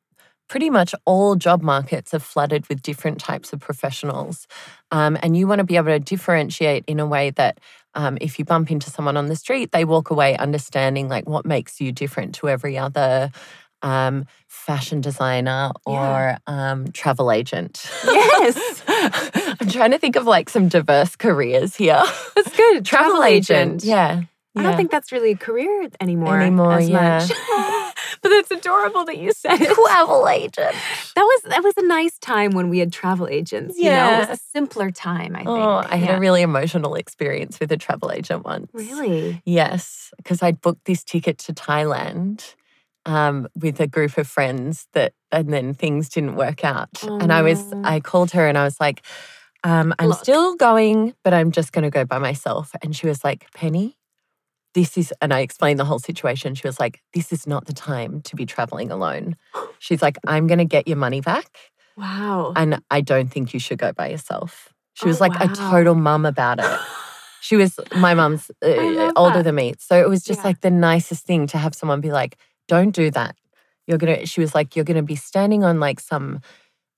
pretty 0.48 0.68
much 0.68 0.94
all 1.06 1.34
job 1.36 1.62
markets 1.62 2.12
are 2.12 2.18
flooded 2.18 2.68
with 2.68 2.82
different 2.82 3.18
types 3.18 3.54
of 3.54 3.60
professionals. 3.60 4.46
Um, 4.90 5.16
and 5.22 5.34
you 5.34 5.46
want 5.46 5.60
to 5.60 5.64
be 5.64 5.76
able 5.76 5.86
to 5.86 5.98
differentiate 5.98 6.84
in 6.86 7.00
a 7.00 7.06
way 7.06 7.30
that 7.30 7.58
um, 7.94 8.18
if 8.20 8.38
you 8.38 8.44
bump 8.44 8.70
into 8.70 8.90
someone 8.90 9.16
on 9.16 9.26
the 9.26 9.36
street, 9.36 9.72
they 9.72 9.84
walk 9.84 10.10
away 10.10 10.36
understanding 10.36 11.08
like 11.08 11.28
what 11.28 11.44
makes 11.44 11.80
you 11.80 11.92
different 11.92 12.34
to 12.36 12.48
every 12.48 12.78
other 12.78 13.30
um, 13.82 14.26
fashion 14.46 15.00
designer 15.00 15.72
or 15.84 15.94
Yeah. 15.94 16.38
um, 16.46 16.92
travel 16.92 17.30
agent. 17.32 17.84
Yes. 18.04 18.82
I'm 19.60 19.68
trying 19.68 19.90
to 19.90 19.98
think 19.98 20.16
of 20.16 20.24
like 20.24 20.48
some 20.48 20.68
diverse 20.68 21.16
careers 21.16 21.74
here. 21.76 22.02
That's 22.34 22.56
good. 22.56 22.84
travel, 22.84 23.22
agent. 23.24 23.84
Yeah. 23.84 24.22
I 24.54 24.60
yeah. 24.60 24.68
don't 24.68 24.76
think 24.76 24.90
that's 24.90 25.12
really 25.12 25.32
a 25.32 25.36
career 25.36 25.88
anymore. 26.00 26.40
Anymore, 26.40 26.74
as 26.74 26.88
yeah. 26.88 27.26
but 28.20 28.28
that's 28.28 28.50
adorable 28.50 29.04
that 29.06 29.18
you 29.18 29.32
said 29.32 29.60
it. 29.60 29.70
travel 29.74 30.28
agent. 30.28 30.74
That 31.14 31.22
was 31.22 31.42
that 31.48 31.62
was 31.62 31.74
a 31.76 31.86
nice 31.86 32.18
time 32.18 32.50
when 32.52 32.68
we 32.68 32.78
had 32.80 32.92
travel 32.92 33.28
agents. 33.28 33.78
You 33.78 33.90
know, 33.90 34.14
it 34.14 34.28
was 34.28 34.38
a 34.38 34.42
simpler 34.52 34.90
time. 34.90 35.34
I 35.34 35.40
think. 35.40 35.48
Oh, 35.48 35.82
I 35.88 35.96
had 35.96 36.10
Yeah. 36.10 36.16
a 36.16 36.20
really 36.20 36.42
emotional 36.42 36.94
experience 36.94 37.58
with 37.60 37.72
a 37.72 37.76
travel 37.76 38.10
agent 38.12 38.44
once. 38.44 38.70
really. 38.74 39.40
Yes, 39.44 40.10
because 40.16 40.42
I'd 40.42 40.60
booked 40.60 40.84
this 40.84 41.04
ticket 41.04 41.38
to 41.38 41.52
Thailand 41.54 42.54
um, 43.06 43.48
with 43.58 43.80
a 43.80 43.86
group 43.86 44.16
of 44.18 44.28
friends 44.28 44.86
that, 44.92 45.12
and 45.32 45.52
then 45.52 45.74
things 45.74 46.08
didn't 46.08 46.36
work 46.36 46.64
out. 46.64 46.90
Oh, 47.04 47.18
and 47.18 47.32
I 47.32 47.42
was. 47.42 47.72
I 47.84 48.00
called 48.00 48.30
her 48.32 48.46
and 48.46 48.56
I 48.56 48.64
was 48.64 48.78
like, 48.78 49.02
um, 49.64 49.94
I'm 49.98 50.08
Look. 50.10 50.18
still 50.20 50.56
going, 50.56 51.14
but 51.24 51.32
I'm 51.34 51.50
just 51.52 51.72
going 51.72 51.84
to 51.84 51.90
go 51.90 52.04
by 52.04 52.18
myself. 52.18 52.72
And 52.82 52.94
she 52.94 53.06
was 53.06 53.22
like, 53.24 53.46
Penny, 53.54 53.96
this 54.74 54.96
is, 54.96 55.12
and 55.20 55.32
I 55.34 55.40
explained 55.40 55.78
the 55.78 55.84
whole 55.84 55.98
situation. 55.98 56.54
She 56.54 56.66
was 56.66 56.80
like, 56.80 57.00
this 57.14 57.32
is 57.32 57.46
not 57.46 57.66
the 57.66 57.72
time 57.72 58.22
to 58.22 58.36
be 58.36 58.46
traveling 58.46 58.90
alone. 58.90 59.36
She's 59.78 60.02
like, 60.02 60.16
I'm 60.26 60.46
going 60.46 60.58
to 60.58 60.64
get 60.64 60.88
your 60.88 60.96
money 60.96 61.20
back. 61.20 61.56
Wow. 61.96 62.52
And 62.56 62.80
I 62.90 63.00
don't 63.02 63.28
think 63.28 63.52
you 63.52 63.60
should 63.60 63.78
go 63.78 63.92
by 63.92 64.08
yourself. 64.08 64.72
She 64.94 65.04
Oh, 65.04 65.08
was 65.08 65.20
like 65.20 65.34
a 65.40 65.48
total 65.48 65.94
mum 65.94 66.24
about 66.26 66.58
it. 66.58 66.80
She 67.44 67.56
was 67.56 67.74
my 67.96 68.14
mum's 68.14 68.52
uh, 68.64 69.10
older 69.16 69.38
that. 69.38 69.42
than 69.42 69.56
me, 69.56 69.74
so 69.80 70.00
it 70.00 70.08
was 70.08 70.22
just 70.22 70.38
Yeah. 70.38 70.44
like 70.46 70.60
the 70.60 70.70
nicest 70.70 71.26
thing 71.26 71.48
to 71.48 71.58
have 71.58 71.74
someone 71.74 72.00
be 72.00 72.12
like, 72.12 72.36
"Don't 72.68 72.94
do 72.94 73.10
that." 73.10 73.34
You're 73.88 73.98
gonna. 73.98 74.26
She 74.26 74.40
was 74.40 74.54
like, 74.54 74.76
"You're 74.76 74.84
gonna 74.84 75.02
be 75.02 75.16
standing 75.16 75.64
on 75.64 75.80
like 75.80 75.98
some 75.98 76.40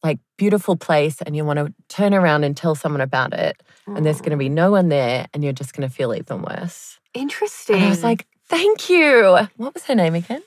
like 0.05 0.21
beautiful 0.37 0.77
place, 0.77 1.21
and 1.23 1.35
you 1.35 1.45
want 1.45 1.59
to 1.59 1.73
turn 1.89 2.15
around 2.15 2.45
and 2.45 2.57
tell 2.57 2.75
someone 2.75 3.01
about 3.01 3.33
it, 3.33 3.61
and 3.87 4.05
there's 4.05 4.21
gonna 4.21 4.37
be 4.37 4.49
no 4.49 4.71
one 4.71 4.89
there, 4.89 5.27
and 5.33 5.43
you're 5.43 5.53
just 5.53 5.75
gonna 5.75 5.89
feel 5.89 6.15
even 6.15 6.43
worse." 6.43 7.01
interesting. 7.15 7.77
And 7.77 7.85
I 7.85 7.89
was 7.89 8.03
like, 8.03 8.27
"Thank 8.49 8.91
you." 8.91 9.39
What 9.57 9.75
was 9.75 9.85
her 9.85 9.95
name 9.95 10.15
again? 10.15 10.43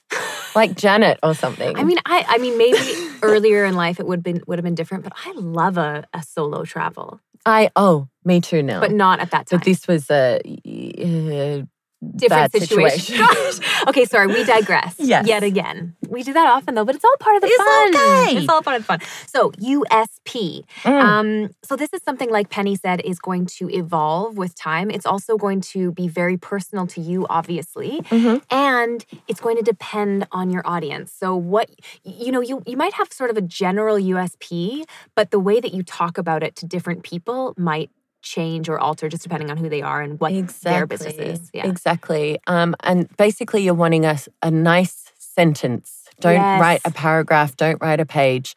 like 0.55 0.75
Janet 0.83 1.19
or 1.23 1.33
something. 1.33 1.77
I 1.77 1.83
mean, 1.83 1.97
I 2.05 2.25
I 2.27 2.37
mean, 2.37 2.57
maybe 2.57 2.77
earlier 3.23 3.65
in 3.65 3.75
life 3.75 3.99
it 3.99 4.07
would 4.07 4.23
been 4.23 4.41
would 4.47 4.59
have 4.59 4.63
been 4.63 4.75
different, 4.75 5.03
but 5.03 5.13
I 5.25 5.33
love 5.33 5.77
a, 5.77 6.05
a 6.13 6.21
solo 6.21 6.63
travel, 6.63 7.19
I 7.47 7.71
oh, 7.77 8.09
me 8.25 8.41
too 8.41 8.61
now. 8.61 8.81
but 8.81 8.91
not 8.91 9.21
at 9.21 9.31
that 9.31 9.47
time. 9.47 9.59
But 9.59 9.65
this 9.65 9.87
was 9.87 10.09
a 10.11 10.41
uh, 10.41 11.65
different 12.15 12.51
situation. 12.51 13.15
situation. 13.15 13.63
okay, 13.87 14.05
sorry, 14.05 14.27
we 14.27 14.43
digress. 14.43 14.95
Yes. 14.99 15.27
Yet 15.27 15.43
again. 15.43 15.95
We 16.09 16.23
do 16.23 16.33
that 16.33 16.47
often 16.47 16.75
though, 16.75 16.85
but 16.85 16.95
it's 16.95 17.03
all 17.03 17.15
part 17.19 17.35
of 17.35 17.41
the 17.41 17.47
It's 17.47 17.57
fun. 17.57 17.89
okay. 17.95 18.37
It's 18.37 18.49
all 18.49 18.61
part 18.61 18.75
of 18.77 18.81
the 18.83 18.85
fun. 18.85 18.99
So 19.27 19.51
USP. 19.51 20.63
Mm. 20.83 21.01
Um, 21.01 21.49
so 21.63 21.75
this 21.75 21.93
is 21.93 22.01
something 22.03 22.29
like 22.29 22.49
Penny 22.49 22.75
said 22.75 23.01
is 23.01 23.19
going 23.19 23.45
to 23.57 23.69
evolve 23.69 24.37
with 24.37 24.55
time. 24.55 24.89
It's 24.91 25.05
also 25.05 25.37
going 25.37 25.61
to 25.61 25.91
be 25.91 26.07
very 26.07 26.37
personal 26.37 26.87
to 26.87 27.01
you, 27.01 27.25
obviously. 27.29 28.01
Mhm. 28.09 28.41
And 28.51 29.05
it's 29.27 29.39
going 29.39 29.57
to 29.57 29.63
depend 29.63 30.27
on 30.31 30.49
your 30.49 30.61
audience. 30.65 31.11
So 31.11 31.35
what 31.35 31.69
you 32.03 32.31
know, 32.31 32.41
you 32.41 32.61
you 32.65 32.77
might 32.77 32.93
have 32.93 33.11
sort 33.11 33.29
of 33.29 33.37
a 33.37 33.41
general 33.41 33.97
USP, 33.97 34.85
but 35.15 35.31
the 35.31 35.39
way 35.39 35.59
that 35.59 35.73
you 35.73 35.83
talk 35.83 36.17
about 36.17 36.43
it 36.43 36.55
to 36.57 36.65
different 36.65 37.03
people 37.03 37.53
might 37.57 37.89
change 38.21 38.69
or 38.69 38.79
alter 38.79 39.09
just 39.09 39.23
depending 39.23 39.49
on 39.51 39.57
who 39.57 39.69
they 39.69 39.81
are 39.81 40.01
and 40.01 40.19
what 40.19 40.31
their 40.61 40.85
business 40.85 41.15
is. 41.15 41.49
Yeah. 41.53 41.67
Exactly. 41.67 42.39
Um, 42.47 42.75
and 42.81 43.07
basically, 43.17 43.63
you're 43.63 43.73
wanting 43.73 44.05
a 44.05 44.51
nice 44.51 45.11
sentence. 45.17 46.03
Don't 46.19 46.39
write 46.59 46.81
a 46.83 46.91
paragraph, 46.91 47.55
don't 47.55 47.79
write 47.81 47.99
a 47.99 48.05
page. 48.05 48.55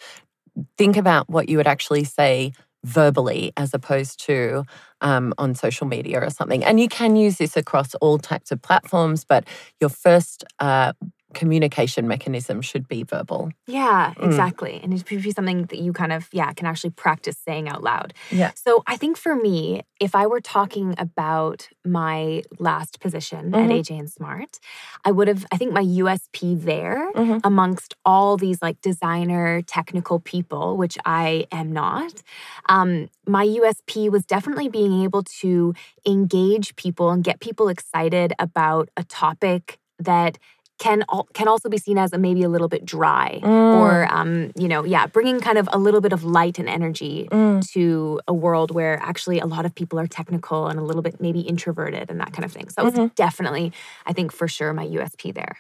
Think 0.79 0.97
about 0.97 1.29
what 1.29 1.49
you 1.49 1.57
would 1.59 1.67
actually 1.67 2.05
say 2.05 2.53
verbally 2.85 3.53
as 3.57 3.75
opposed 3.75 4.25
to 4.27 4.65
um, 5.03 5.35
on 5.39 5.55
social 5.55 5.87
media 5.87 6.21
or 6.21 6.31
something. 6.31 6.65
And 6.65 6.81
you 6.81 6.89
can 6.89 7.17
use 7.17 7.37
this 7.37 7.57
across 7.57 7.95
all 7.97 8.19
types 8.19 8.51
of 8.51 8.63
platforms, 8.63 9.25
but 9.25 9.45
your 9.81 9.91
first 9.91 10.45
uh, 10.59 10.93
communication 11.35 12.09
mechanism 12.09 12.61
should 12.63 12.89
be 12.89 13.03
verbal. 13.03 13.51
Yeah, 13.67 14.15
Mm. 14.17 14.27
exactly. 14.27 14.81
And 14.83 14.93
it 14.93 15.07
should 15.09 15.23
be 15.23 15.31
something 15.31 15.65
that 15.67 15.79
you 15.79 15.93
kind 15.93 16.13
of, 16.13 16.29
yeah, 16.33 16.53
can 16.53 16.67
actually 16.67 16.91
practice 16.91 17.37
saying 17.47 17.69
out 17.69 17.83
loud. 17.83 18.15
Yeah. 18.31 18.51
So 18.55 18.83
I 18.87 18.97
think 18.97 19.17
for 19.17 19.35
me, 19.37 19.83
if 20.01 20.15
I 20.15 20.27
were 20.27 20.41
talking 20.41 20.95
about 20.99 21.69
my 21.85 22.43
last 22.59 23.01
position 23.01 23.55
at 23.55 23.69
Mhm. 23.69 23.79
AJ 23.79 23.99
and 23.99 24.11
Smart, 24.11 24.59
I 25.05 25.11
would 25.13 25.29
have, 25.29 25.47
I 25.53 25.57
think 25.57 25.73
my 25.73 25.81
USP 25.83 26.55
there 26.55 27.13
Mhm. 27.15 27.41
amongst 27.45 27.95
all 28.05 28.37
these 28.37 28.61
like 28.61 28.81
designer 28.81 29.63
technical 29.63 30.19
people, 30.21 30.77
which 30.77 30.99
I 31.05 31.47
am 31.53 31.73
not, 31.73 32.23
um, 32.69 33.09
my 33.27 33.45
USP 33.45 34.09
was 34.09 34.25
definitely 34.27 34.69
being 34.69 35.03
able 35.03 35.23
to 35.41 35.75
engage 36.07 36.75
people 36.77 37.11
and 37.11 37.23
get 37.23 37.41
people 37.41 37.69
excited 37.69 38.33
about 38.39 38.89
a 38.97 39.05
topic 39.05 39.79
that 39.99 40.39
can 40.81 41.05
can 41.39 41.47
also 41.47 41.69
be 41.69 41.79
seen 41.79 41.99
as 41.99 42.13
a, 42.13 42.19
maybe 42.19 42.43
a 42.43 42.49
little 42.55 42.69
bit 42.75 42.83
dry 42.85 43.39
Mm. 43.43 43.75
or 43.79 43.91
um, 44.19 44.33
you 44.63 44.69
know 44.73 44.83
yeah 44.95 45.07
bringing 45.17 45.39
kind 45.49 45.59
of 45.63 45.69
a 45.73 45.79
little 45.87 46.01
bit 46.07 46.13
of 46.13 46.25
light 46.25 46.59
and 46.59 46.69
energy 46.69 47.29
Mm. 47.31 47.61
to 47.75 47.83
a 48.27 48.35
world 48.35 48.71
where 48.79 48.97
actually 49.11 49.39
a 49.39 49.47
lot 49.55 49.65
of 49.69 49.73
people 49.81 49.97
are 50.03 50.09
technical 50.21 50.61
and 50.71 50.79
a 50.81 50.83
little 50.83 51.03
bit 51.03 51.21
maybe 51.21 51.41
introverted 51.55 52.11
and 52.11 52.19
that 52.23 52.33
kind 52.33 52.45
of 52.49 52.53
thing 52.57 52.67
so 52.71 52.75
that 52.77 52.85
was 52.91 52.95
Mhm. 52.95 53.15
definitely 53.15 53.67
i 54.11 54.13
think 54.17 54.33
for 54.33 54.49
sure 54.57 54.73
my 54.81 54.87
usp 54.99 55.23
there 55.41 55.57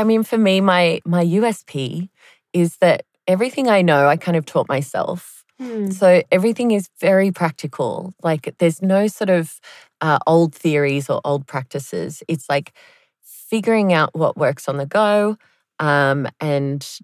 I 0.00 0.04
mean, 0.04 0.22
for 0.22 0.36
me, 0.48 0.60
my 0.60 1.00
my 1.16 1.24
USP 1.38 2.08
is 2.52 2.76
that 2.84 2.98
everything 3.26 3.66
I 3.68 3.80
know, 3.82 4.06
I 4.14 4.16
kind 4.26 4.36
of 4.36 4.44
taught 4.44 4.68
myself. 4.68 5.44
Hmm. 5.58 5.90
So 5.90 6.22
everything 6.30 6.72
is 6.72 6.84
very 7.00 7.30
practical. 7.30 8.12
Like 8.22 8.54
there's 8.58 8.82
no 8.82 9.06
sort 9.18 9.30
of 9.30 9.44
uh, 10.06 10.18
old 10.26 10.54
theories 10.54 11.08
or 11.08 11.20
old 11.24 11.46
practices. 11.46 12.22
It's 12.28 12.46
like 12.54 12.72
figuring 13.52 13.92
out 13.92 14.14
what 14.14 14.34
works 14.34 14.66
on 14.66 14.78
the 14.78 14.86
go 14.86 15.36
um, 15.78 16.26
and 16.40 16.98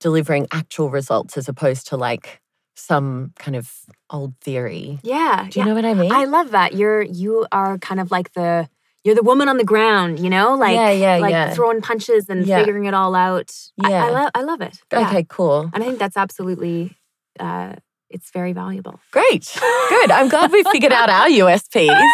delivering 0.00 0.46
actual 0.52 0.90
results 0.90 1.38
as 1.38 1.48
opposed 1.48 1.86
to 1.86 1.96
like 1.96 2.42
some 2.76 3.32
kind 3.38 3.56
of 3.56 3.72
old 4.10 4.38
theory. 4.42 4.98
Yeah. 5.02 5.46
Do 5.48 5.58
you 5.58 5.64
yeah. 5.64 5.68
know 5.70 5.74
what 5.74 5.86
I 5.86 5.94
mean? 5.94 6.12
I 6.12 6.26
love 6.26 6.50
that. 6.50 6.74
You're 6.74 7.00
you 7.00 7.46
are 7.50 7.78
kind 7.78 8.00
of 8.00 8.10
like 8.10 8.34
the 8.34 8.68
you're 9.02 9.14
the 9.14 9.22
woman 9.22 9.48
on 9.48 9.56
the 9.56 9.64
ground, 9.64 10.20
you 10.20 10.28
know, 10.28 10.54
like 10.56 10.74
Yeah, 10.74 10.90
yeah, 10.90 11.16
like 11.16 11.30
yeah. 11.30 11.54
throwing 11.54 11.80
punches 11.80 12.28
and 12.28 12.44
figuring 12.44 12.84
it 12.84 12.92
all 12.92 13.14
out. 13.14 13.54
Yeah. 13.78 14.04
I, 14.04 14.10
love 14.10 14.30
I 14.34 14.42
love 14.42 14.60
it. 14.60 14.78
Okay, 14.92 15.24
cool. 15.26 15.70
and 15.72 15.82
I 15.82 15.86
think 15.86 15.98
that's 15.98 16.18
absolutely 16.18 16.94
uh, 17.40 17.76
it's 18.10 18.30
very 18.30 18.52
valuable. 18.52 19.00
Great. 19.10 19.50
Good. 19.88 20.10
I'm 20.10 20.28
glad 20.28 20.52
we 20.52 20.62
figured 20.64 20.92
out 20.92 21.08
our 21.08 21.26
USPs. 21.44 22.10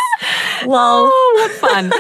Well, 0.65 1.11
oh, 1.13 1.59
what 1.61 1.71
fun. 1.71 1.91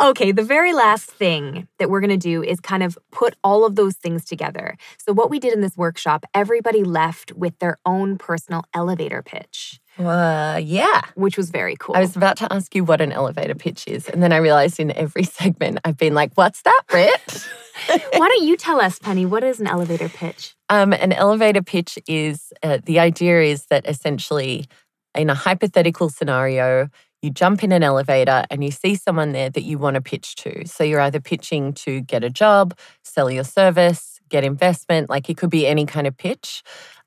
Okay, 0.00 0.32
the 0.32 0.42
very 0.42 0.72
last 0.72 1.10
thing 1.10 1.68
that 1.78 1.90
we're 1.90 2.00
going 2.00 2.10
to 2.10 2.16
do 2.16 2.42
is 2.42 2.60
kind 2.60 2.82
of 2.82 2.98
put 3.10 3.34
all 3.44 3.64
of 3.64 3.76
those 3.76 3.96
things 3.96 4.24
together. 4.24 4.76
So, 4.98 5.12
what 5.12 5.30
we 5.30 5.38
did 5.38 5.52
in 5.52 5.60
this 5.60 5.76
workshop, 5.76 6.24
everybody 6.34 6.84
left 6.84 7.32
with 7.32 7.58
their 7.58 7.78
own 7.84 8.18
personal 8.18 8.64
elevator 8.74 9.22
pitch, 9.22 9.80
uh, 9.98 10.60
yeah. 10.62 11.02
which 11.14 11.36
was 11.36 11.50
very 11.50 11.76
cool. 11.78 11.94
I 11.96 12.00
was 12.00 12.16
about 12.16 12.36
to 12.38 12.52
ask 12.52 12.74
you 12.74 12.84
what 12.84 13.00
an 13.00 13.12
elevator 13.12 13.54
pitch 13.54 13.86
is. 13.86 14.08
And 14.08 14.22
then 14.22 14.32
I 14.32 14.38
realized 14.38 14.80
in 14.80 14.90
every 14.92 15.24
segment, 15.24 15.80
I've 15.84 15.96
been 15.98 16.14
like, 16.14 16.32
what's 16.34 16.62
that, 16.62 16.82
Britt? 16.88 17.48
Why 17.88 18.28
don't 18.28 18.46
you 18.46 18.56
tell 18.56 18.80
us, 18.80 18.98
Penny, 18.98 19.26
what 19.26 19.44
is 19.44 19.60
an 19.60 19.66
elevator 19.66 20.08
pitch? 20.08 20.54
Um, 20.68 20.92
an 20.92 21.12
elevator 21.12 21.62
pitch 21.62 21.98
is 22.06 22.52
uh, 22.62 22.78
the 22.84 22.98
idea 22.98 23.42
is 23.42 23.66
that 23.66 23.88
essentially, 23.88 24.66
in 25.14 25.30
a 25.30 25.34
hypothetical 25.34 26.08
scenario, 26.08 26.88
you 27.22 27.30
jump 27.30 27.62
in 27.62 27.72
an 27.72 27.82
elevator 27.82 28.44
and 28.50 28.62
you 28.64 28.70
see 28.70 28.96
someone 28.96 29.32
there 29.32 29.48
that 29.48 29.62
you 29.62 29.78
want 29.78 29.94
to 29.94 30.00
pitch 30.00 30.34
to. 30.36 30.66
So 30.66 30.82
you're 30.84 31.00
either 31.00 31.20
pitching 31.20 31.72
to 31.74 32.00
get 32.00 32.24
a 32.24 32.30
job, 32.30 32.76
sell 33.04 33.30
your 33.30 33.44
service, 33.44 34.20
get 34.28 34.42
investment, 34.44 35.08
like 35.08 35.30
it 35.30 35.36
could 35.36 35.50
be 35.50 35.66
any 35.66 35.86
kind 35.86 36.06
of 36.06 36.16
pitch. 36.16 36.62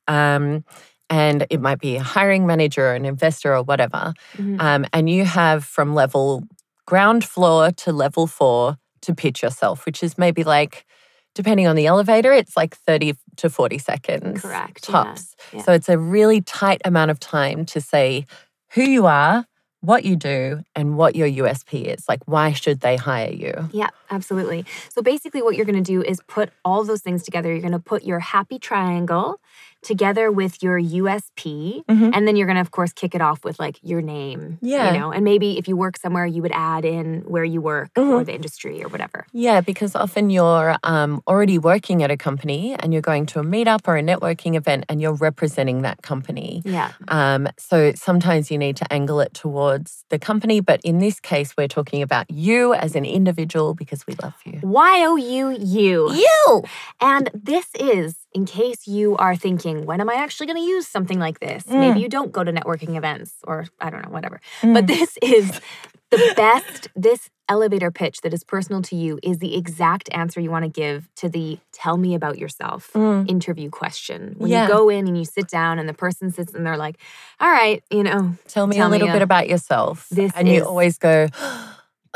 Um, 0.07 0.63
and 1.09 1.45
it 1.49 1.59
might 1.61 1.79
be 1.79 1.97
a 1.97 2.03
hiring 2.03 2.47
manager 2.47 2.87
or 2.87 2.93
an 2.93 3.05
investor 3.05 3.55
or 3.55 3.61
whatever. 3.61 4.13
Mhm. 4.37 4.59
Um, 4.59 4.85
and 4.93 5.09
you 5.09 5.25
have 5.25 5.63
from 5.65 5.93
level 5.93 6.43
ground 6.87 7.23
floor 7.25 7.71
to 7.71 7.91
level 7.91 8.25
four 8.25 8.77
to 9.01 9.13
pitch 9.13 9.43
yourself, 9.43 9.85
which 9.85 10.01
is 10.01 10.17
maybe 10.17 10.43
like, 10.43 10.85
depending 11.35 11.67
on 11.67 11.75
the 11.75 11.85
elevator, 11.87 12.31
it's 12.31 12.55
like 12.55 12.75
30 12.75 13.15
to 13.35 13.49
40 13.49 13.77
seconds. 13.77 14.41
Correct, 14.41 14.87
yeah, 14.87 14.91
Tops. 14.91 15.35
yeah. 15.51 15.61
So 15.63 15.73
it's 15.73 15.89
a 15.89 15.97
really 15.97 16.41
tight 16.41 16.81
amount 16.85 17.11
of 17.11 17.19
time 17.19 17.65
to 17.67 17.81
say 17.81 18.25
who 18.71 18.81
you 18.83 19.05
are, 19.05 19.45
what 19.85 20.05
you 20.05 20.15
do, 20.15 20.63
and 20.75 20.97
what 20.97 21.15
your 21.15 21.27
USP 21.27 21.85
is. 21.85 22.07
Like, 22.09 22.21
why 22.25 22.53
should 22.53 22.81
they 22.81 22.95
hire 22.95 23.31
you? 23.31 23.69
Yeah, 23.71 23.89
absolutely. 24.09 24.65
So 24.89 25.01
basically, 25.01 25.41
what 25.41 25.55
you're 25.55 25.65
going 25.65 25.83
to 25.83 25.91
do 25.91 26.01
is 26.01 26.19
put 26.27 26.49
all 26.63 26.83
those 26.83 27.01
things 27.01 27.23
together. 27.23 27.51
You're 27.51 27.61
going 27.61 27.71
to 27.71 27.79
put 27.79 28.03
your 28.03 28.19
happy 28.19 28.59
triangle 28.59 29.39
together 29.85 30.31
with 30.31 30.61
your 30.63 30.77
USP, 30.79 31.83
Mhm. 31.89 32.11
and 32.13 32.27
then 32.27 32.35
you're 32.35 32.47
going 32.47 32.55
to, 32.55 32.61
of 32.61 32.71
course, 32.71 32.91
kick 32.93 33.15
it 33.15 33.21
off 33.21 33.43
with 33.45 33.59
like 33.59 33.77
your 33.83 34.01
name. 34.01 34.57
Yeah. 34.61 34.91
You 34.93 34.99
know, 34.99 35.11
and 35.11 35.23
maybe 35.23 35.57
if 35.57 35.67
you 35.67 35.77
work 35.77 35.97
somewhere, 35.97 36.25
you 36.25 36.41
would 36.41 36.51
add 36.53 36.83
in 36.85 37.21
where 37.27 37.43
you 37.43 37.61
work 37.61 37.89
or 37.97 38.23
the 38.23 38.33
industry 38.33 38.83
or 38.83 38.89
whatever. 38.89 39.25
Yeah, 39.31 39.61
because 39.61 39.95
often 39.95 40.29
you're 40.29 40.75
um, 40.83 41.21
already 41.27 41.57
working 41.57 42.03
at 42.03 42.11
a 42.11 42.17
company 42.17 42.75
and 42.79 42.91
you're 42.93 43.01
going 43.01 43.25
to 43.27 43.39
a 43.39 43.43
meetup 43.43 43.87
or 43.87 43.95
a 43.97 44.01
networking 44.01 44.55
event 44.55 44.85
and 44.89 45.01
you're 45.01 45.13
representing 45.13 45.81
that 45.83 46.01
company. 46.01 46.61
Yeah. 46.65 46.91
Um, 47.07 47.47
so 47.57 47.91
sometimes 47.95 48.49
you 48.51 48.57
need 48.57 48.75
to 48.77 48.91
angle 48.91 49.19
it 49.21 49.33
towards 49.33 50.03
the 50.09 50.19
company, 50.19 50.59
but 50.59 50.81
in 50.83 50.99
this 50.99 51.19
case, 51.19 51.53
we're 51.57 51.67
talking 51.67 52.01
about 52.01 52.25
you 52.29 52.73
as 52.73 52.95
an 52.95 53.05
individual 53.05 53.73
because 53.75 54.05
we 54.07 54.15
love 54.21 54.35
you. 54.45 54.59
Y 54.63 55.05
O 55.05 55.15
U 55.15 55.57
U. 55.59 56.13
You! 56.13 56.63
And 57.01 57.29
this 57.33 57.67
is, 57.79 58.15
in 58.35 58.45
case 58.45 58.85
you 58.85 59.15
are 59.17 59.35
thinking, 59.35 59.85
when 59.85 59.99
am 60.01 60.09
I 60.09 60.15
actually 60.15 60.47
going 60.47 60.57
to 60.63 60.69
use 60.75 60.85
something 60.87 61.19
like 61.19 61.39
this? 61.39 61.63
Mm. 61.63 61.79
Maybe 61.79 61.99
you 62.01 62.09
don't 62.09 62.31
go 62.37 62.43
to 62.43 62.51
networking 62.51 62.97
events 62.97 63.31
or 63.49 63.65
I 63.79 63.89
don't 63.89 64.03
know, 64.05 64.11
whatever. 64.11 64.41
But 64.61 64.87
this 64.87 65.17
is 65.21 65.45
the 66.11 66.19
best, 66.35 66.89
this 66.95 67.29
elevator 67.47 67.91
pitch 67.91 68.21
that 68.21 68.33
is 68.33 68.43
personal 68.43 68.81
to 68.89 68.95
you 68.95 69.19
is 69.23 69.37
the 69.39 69.55
exact 69.55 70.09
answer 70.11 70.39
you 70.41 70.51
want 70.51 70.65
to 70.65 70.69
give 70.83 71.07
to 71.15 71.29
the 71.29 71.57
tell 71.71 71.97
me 71.97 72.13
about 72.13 72.37
yourself 72.37 72.91
Mm. 72.93 73.29
interview 73.29 73.69
question. 73.69 74.35
When 74.37 74.51
Yeah. 74.51 74.63
you 74.63 74.67
go 74.67 74.89
in 74.89 75.07
and 75.07 75.17
you 75.17 75.25
sit 75.25 75.47
down 75.47 75.79
and 75.79 75.87
the 75.87 75.93
person 75.93 76.29
sits 76.31 76.53
and 76.53 76.65
they're 76.65 76.77
like, 76.87 76.97
all 77.39 77.49
right, 77.49 77.81
you 77.89 78.03
know, 78.03 78.35
Tell 78.49 78.67
me 78.67 78.75
Tell 78.75 78.87
a 78.87 78.89
me, 78.89 78.95
little 78.95 79.09
uh, 79.09 79.13
bit 79.13 79.21
about 79.21 79.47
yourself. 79.47 80.07
this 80.11 80.33
and 80.35 80.47
you 80.49 80.63
always 80.65 80.97
go, 80.97 81.27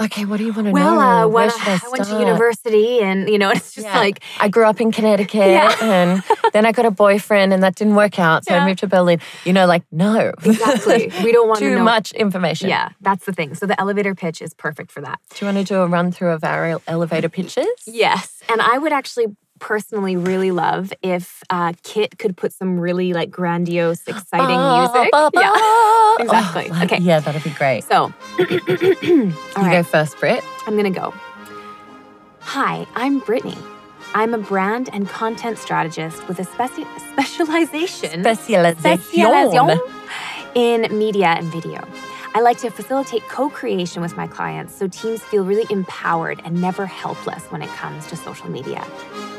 okay, 0.01 0.25
what 0.25 0.37
do 0.37 0.45
you 0.45 0.53
want 0.53 0.67
to 0.67 0.71
well, 0.71 0.95
know? 0.95 1.01
uh, 1.01 1.27
when 1.27 1.49
I, 1.49 1.79
I, 1.85 1.89
went 1.89 2.05
to 2.05 2.19
university 2.19 2.99
and, 3.01 3.29
you 3.29 3.37
know, 3.37 3.49
it's 3.55 3.73
just 3.73 3.85
Yeah. 3.87 3.97
like, 3.97 4.23
I 4.39 4.47
grew 4.47 4.65
up 4.65 4.79
in 4.81 4.91
Connecticut 4.91 5.49
Yeah. 5.49 5.75
and 5.81 6.23
then 6.53 6.65
I 6.65 6.71
got 6.71 6.85
a 6.85 6.91
boyfriend 6.91 7.53
and 7.53 7.61
that 7.63 7.75
didn't 7.75 7.95
work 7.95 8.19
out. 8.19 8.45
So 8.45 8.53
Yeah. 8.53 8.63
I 8.63 8.67
moved 8.67 8.79
to 8.79 8.87
Berlin. 8.87 9.19
You 9.45 9.53
know, 9.53 9.65
like, 9.65 9.83
no. 9.91 10.33
exactly. 10.43 11.11
We 11.23 11.31
don't 11.31 11.47
want 11.47 11.59
to 11.59 11.69
Too 11.69 11.75
know. 11.75 11.83
much 11.83 12.11
information. 12.13 12.69
Yeah, 12.69 12.89
that's 13.01 13.25
the 13.25 13.33
thing. 13.33 13.55
So 13.55 13.65
the 13.65 13.79
elevator 13.79 14.15
pitch 14.15 14.41
is 14.41 14.53
perfect 14.53 14.91
for 14.91 15.01
that. 15.01 15.19
Do 15.35 15.45
you 15.45 15.53
want 15.53 15.65
to 15.67 15.73
do 15.73 15.81
a 15.81 15.87
run 15.87 16.11
through 16.11 16.31
of 16.31 16.43
our 16.43 16.65
ele- 16.65 16.81
elevator 16.87 17.29
pitches? 17.29 17.67
Yes. 17.85 18.41
And 18.49 18.61
I 18.61 18.77
would 18.77 18.93
actually 18.93 19.27
personally 19.59 20.15
really 20.15 20.51
love 20.51 20.91
if 21.01 21.43
uh, 21.49 21.73
Kit 21.83 22.17
could 22.17 22.35
put 22.37 22.53
some 22.53 22.79
really 22.79 23.13
like 23.13 23.29
grandiose, 23.31 24.01
exciting 24.07 24.57
music. 24.57 25.11
Ba, 25.11 25.29
ba, 25.33 25.39
Yeah. 25.41 26.15
exactly. 26.19 26.69
Oh, 26.71 26.83
Okay. 26.83 26.97
Yeah, 26.99 27.19
that'd 27.19 27.43
be 27.43 27.49
great. 27.51 27.83
So, 27.83 28.13
you 28.39 29.33
right, 29.55 29.71
go 29.71 29.83
first, 29.83 30.17
Britt. 30.19 30.43
I'm 30.67 30.75
to 30.91 30.99
go. 30.99 31.13
Hi, 32.41 32.85
I'm 32.95 33.19
Brittany. 33.19 33.57
I'm 34.15 34.33
a 34.33 34.39
brand 34.39 34.89
and 34.91 35.07
content 35.07 35.59
strategist 35.59 36.27
with 36.27 36.39
a 36.39 36.43
speci- 36.43 36.87
specialization 37.11 38.23
Specialization. 38.23 39.19
Specialization 39.19 39.79
in 40.55 40.97
media 40.97 41.27
and 41.27 41.45
video. 41.51 41.87
I 42.35 42.41
like 42.41 42.59
to 42.59 42.69
facilitate 42.69 43.23
co 43.27 43.49
creation 43.49 44.01
with 44.01 44.15
my 44.15 44.27
clients 44.27 44.75
so 44.75 44.87
teams 44.87 45.21
feel 45.23 45.43
really 45.43 45.65
empowered 45.71 46.41
and 46.45 46.61
never 46.61 46.85
helpless 46.85 47.43
when 47.45 47.61
it 47.61 47.69
comes 47.69 48.05
to 48.07 48.15
social 48.15 48.49
media. 48.49 48.85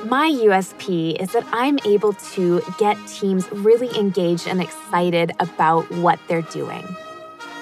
My 0.07 0.29
USP 0.31 1.21
is 1.21 1.31
that 1.33 1.47
I'm 1.53 1.79
able 1.85 2.15
to 2.35 2.63
get 2.79 2.97
teams 3.07 3.51
really 3.53 3.97
engaged 3.97 4.49
and 4.49 4.61
excited 4.61 5.33
about 5.39 5.91
what 5.93 6.19
they're 6.27 6.43
doing. 6.43 6.85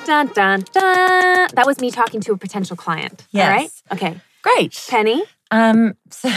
Dun, 0.06 0.28
dun, 0.28 0.64
dun. 0.72 1.48
That 1.52 1.66
was 1.66 1.80
me 1.80 1.90
talking 1.90 2.20
to 2.22 2.32
a 2.32 2.38
potential 2.38 2.76
client. 2.76 3.26
All 3.34 3.40
right? 3.42 3.62
Yes. 3.62 3.82
Okay. 3.92 4.20
Great. 4.42 4.82
Penny? 4.88 5.24
Um, 5.50 5.94
so 6.10 6.30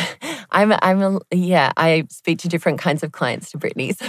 I'm, 0.51 0.73
I'm, 0.81 1.01
a, 1.01 1.19
yeah, 1.31 1.71
I 1.77 2.05
speak 2.09 2.39
to 2.39 2.49
different 2.49 2.79
kinds 2.79 3.03
of 3.03 3.11
clients 3.11 3.51
to 3.51 3.57
Brittany. 3.57 3.93
So 4.01 4.07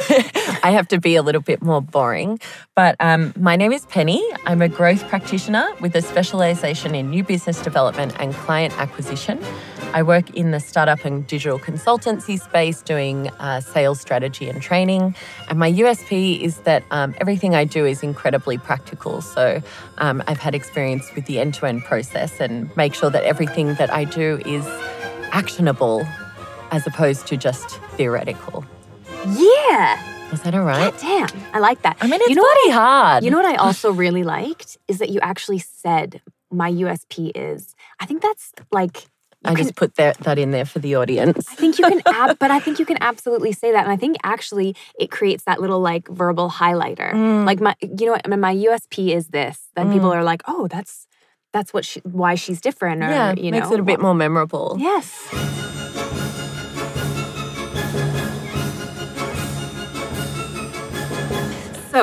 I 0.64 0.70
have 0.70 0.88
to 0.88 1.00
be 1.00 1.16
a 1.16 1.22
little 1.22 1.40
bit 1.40 1.62
more 1.62 1.82
boring. 1.82 2.38
But 2.76 2.96
um, 3.00 3.32
my 3.36 3.56
name 3.56 3.72
is 3.72 3.84
Penny. 3.86 4.24
I'm 4.46 4.62
a 4.62 4.68
growth 4.68 5.06
practitioner 5.08 5.66
with 5.80 5.94
a 5.96 6.02
specialization 6.02 6.94
in 6.94 7.10
new 7.10 7.24
business 7.24 7.60
development 7.60 8.14
and 8.18 8.32
client 8.32 8.78
acquisition. 8.78 9.42
I 9.94 10.02
work 10.02 10.30
in 10.30 10.50
the 10.50 10.60
startup 10.60 11.04
and 11.04 11.26
digital 11.26 11.58
consultancy 11.58 12.40
space 12.40 12.82
doing 12.82 13.28
uh, 13.38 13.60
sales 13.60 14.00
strategy 14.00 14.48
and 14.48 14.62
training. 14.62 15.14
And 15.48 15.58
my 15.58 15.70
USP 15.70 16.40
is 16.40 16.58
that 16.58 16.82
um, 16.90 17.14
everything 17.20 17.54
I 17.54 17.64
do 17.64 17.84
is 17.84 18.02
incredibly 18.02 18.58
practical. 18.58 19.20
So 19.20 19.62
um, 19.98 20.22
I've 20.26 20.38
had 20.38 20.54
experience 20.54 21.14
with 21.14 21.26
the 21.26 21.38
end 21.38 21.54
to 21.54 21.66
end 21.66 21.84
process 21.84 22.40
and 22.40 22.74
make 22.76 22.94
sure 22.94 23.10
that 23.10 23.24
everything 23.24 23.74
that 23.74 23.92
I 23.92 24.04
do 24.04 24.40
is 24.46 24.66
actionable 25.32 26.06
as 26.70 26.86
opposed 26.86 27.26
to 27.28 27.36
just 27.36 27.78
theoretical. 27.96 28.64
Yeah. 29.26 30.30
Is 30.32 30.42
that 30.42 30.54
all 30.54 30.64
right? 30.64 30.90
God 30.92 31.00
damn. 31.00 31.42
I 31.52 31.58
like 31.58 31.82
that. 31.82 31.98
I 32.00 32.06
mean, 32.06 32.20
it's 32.22 32.30
you 32.30 32.36
know 32.36 32.42
what 32.42 32.58
bloody 32.64 32.72
hard. 32.72 33.24
You 33.24 33.30
know 33.30 33.36
what 33.36 33.46
I 33.46 33.56
also 33.56 33.92
really 33.92 34.24
liked 34.24 34.78
is 34.88 34.98
that 34.98 35.10
you 35.10 35.20
actually 35.20 35.58
said 35.58 36.22
my 36.50 36.70
USP 36.72 37.32
is. 37.34 37.74
I 38.00 38.06
think 38.06 38.22
that's 38.22 38.52
like. 38.72 39.06
I 39.44 39.54
just 39.54 39.76
put 39.76 39.96
that, 39.96 40.18
that 40.18 40.38
in 40.38 40.50
there 40.50 40.64
for 40.64 40.78
the 40.78 40.94
audience. 40.94 41.48
I 41.50 41.54
think 41.54 41.78
you 41.78 41.84
can, 41.84 42.02
ab- 42.06 42.38
but 42.40 42.50
I 42.50 42.60
think 42.60 42.78
you 42.78 42.86
can 42.86 42.98
absolutely 43.00 43.52
say 43.52 43.72
that, 43.72 43.84
and 43.84 43.92
I 43.92 43.96
think 43.96 44.16
actually 44.22 44.76
it 44.98 45.10
creates 45.10 45.44
that 45.44 45.60
little 45.60 45.80
like 45.80 46.08
verbal 46.08 46.50
highlighter. 46.50 47.12
Mm. 47.12 47.44
Like 47.44 47.60
my, 47.60 47.74
you 47.80 48.06
know 48.06 48.12
what? 48.12 48.22
I 48.24 48.28
mean, 48.28 48.40
my 48.40 48.54
USP 48.54 49.14
is 49.14 49.28
this. 49.28 49.58
Then 49.74 49.92
people 49.92 50.12
are 50.12 50.22
like, 50.22 50.42
oh, 50.46 50.68
that's 50.68 51.06
that's 51.52 51.74
what 51.74 51.84
she, 51.84 52.00
why 52.00 52.34
she's 52.34 52.60
different, 52.60 53.02
or 53.02 53.08
yeah, 53.08 53.34
you 53.36 53.50
makes 53.50 53.68
know, 53.68 53.74
it 53.74 53.80
a 53.80 53.82
bit 53.82 54.00
more 54.00 54.14
memorable. 54.14 54.76
Yes. 54.78 55.28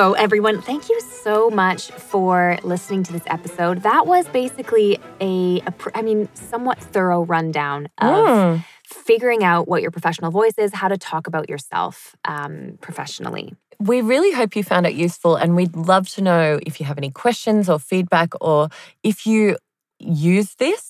So, 0.00 0.14
everyone, 0.14 0.62
thank 0.62 0.88
you 0.88 0.98
so 1.02 1.50
much 1.50 1.90
for 1.90 2.56
listening 2.62 3.02
to 3.02 3.12
this 3.12 3.22
episode. 3.26 3.82
That 3.82 4.06
was 4.06 4.26
basically 4.28 4.98
a, 5.20 5.60
I 5.94 6.00
mean, 6.00 6.26
somewhat 6.32 6.78
thorough 6.78 7.26
rundown 7.26 7.86
of 7.98 8.24
Mm. 8.26 8.64
figuring 8.86 9.44
out 9.44 9.68
what 9.68 9.82
your 9.82 9.90
professional 9.90 10.30
voice 10.30 10.56
is, 10.56 10.72
how 10.72 10.88
to 10.88 10.96
talk 10.96 11.26
about 11.26 11.50
yourself 11.50 12.16
um, 12.24 12.78
professionally. 12.80 13.54
We 13.78 14.00
really 14.00 14.32
hope 14.32 14.56
you 14.56 14.64
found 14.64 14.86
it 14.86 14.94
useful, 14.94 15.36
and 15.36 15.54
we'd 15.54 15.76
love 15.76 16.08
to 16.14 16.22
know 16.22 16.58
if 16.64 16.80
you 16.80 16.86
have 16.86 16.96
any 16.96 17.10
questions 17.10 17.68
or 17.68 17.78
feedback, 17.78 18.30
or 18.40 18.70
if 19.02 19.26
you 19.26 19.58
use 19.98 20.54
this. 20.54 20.89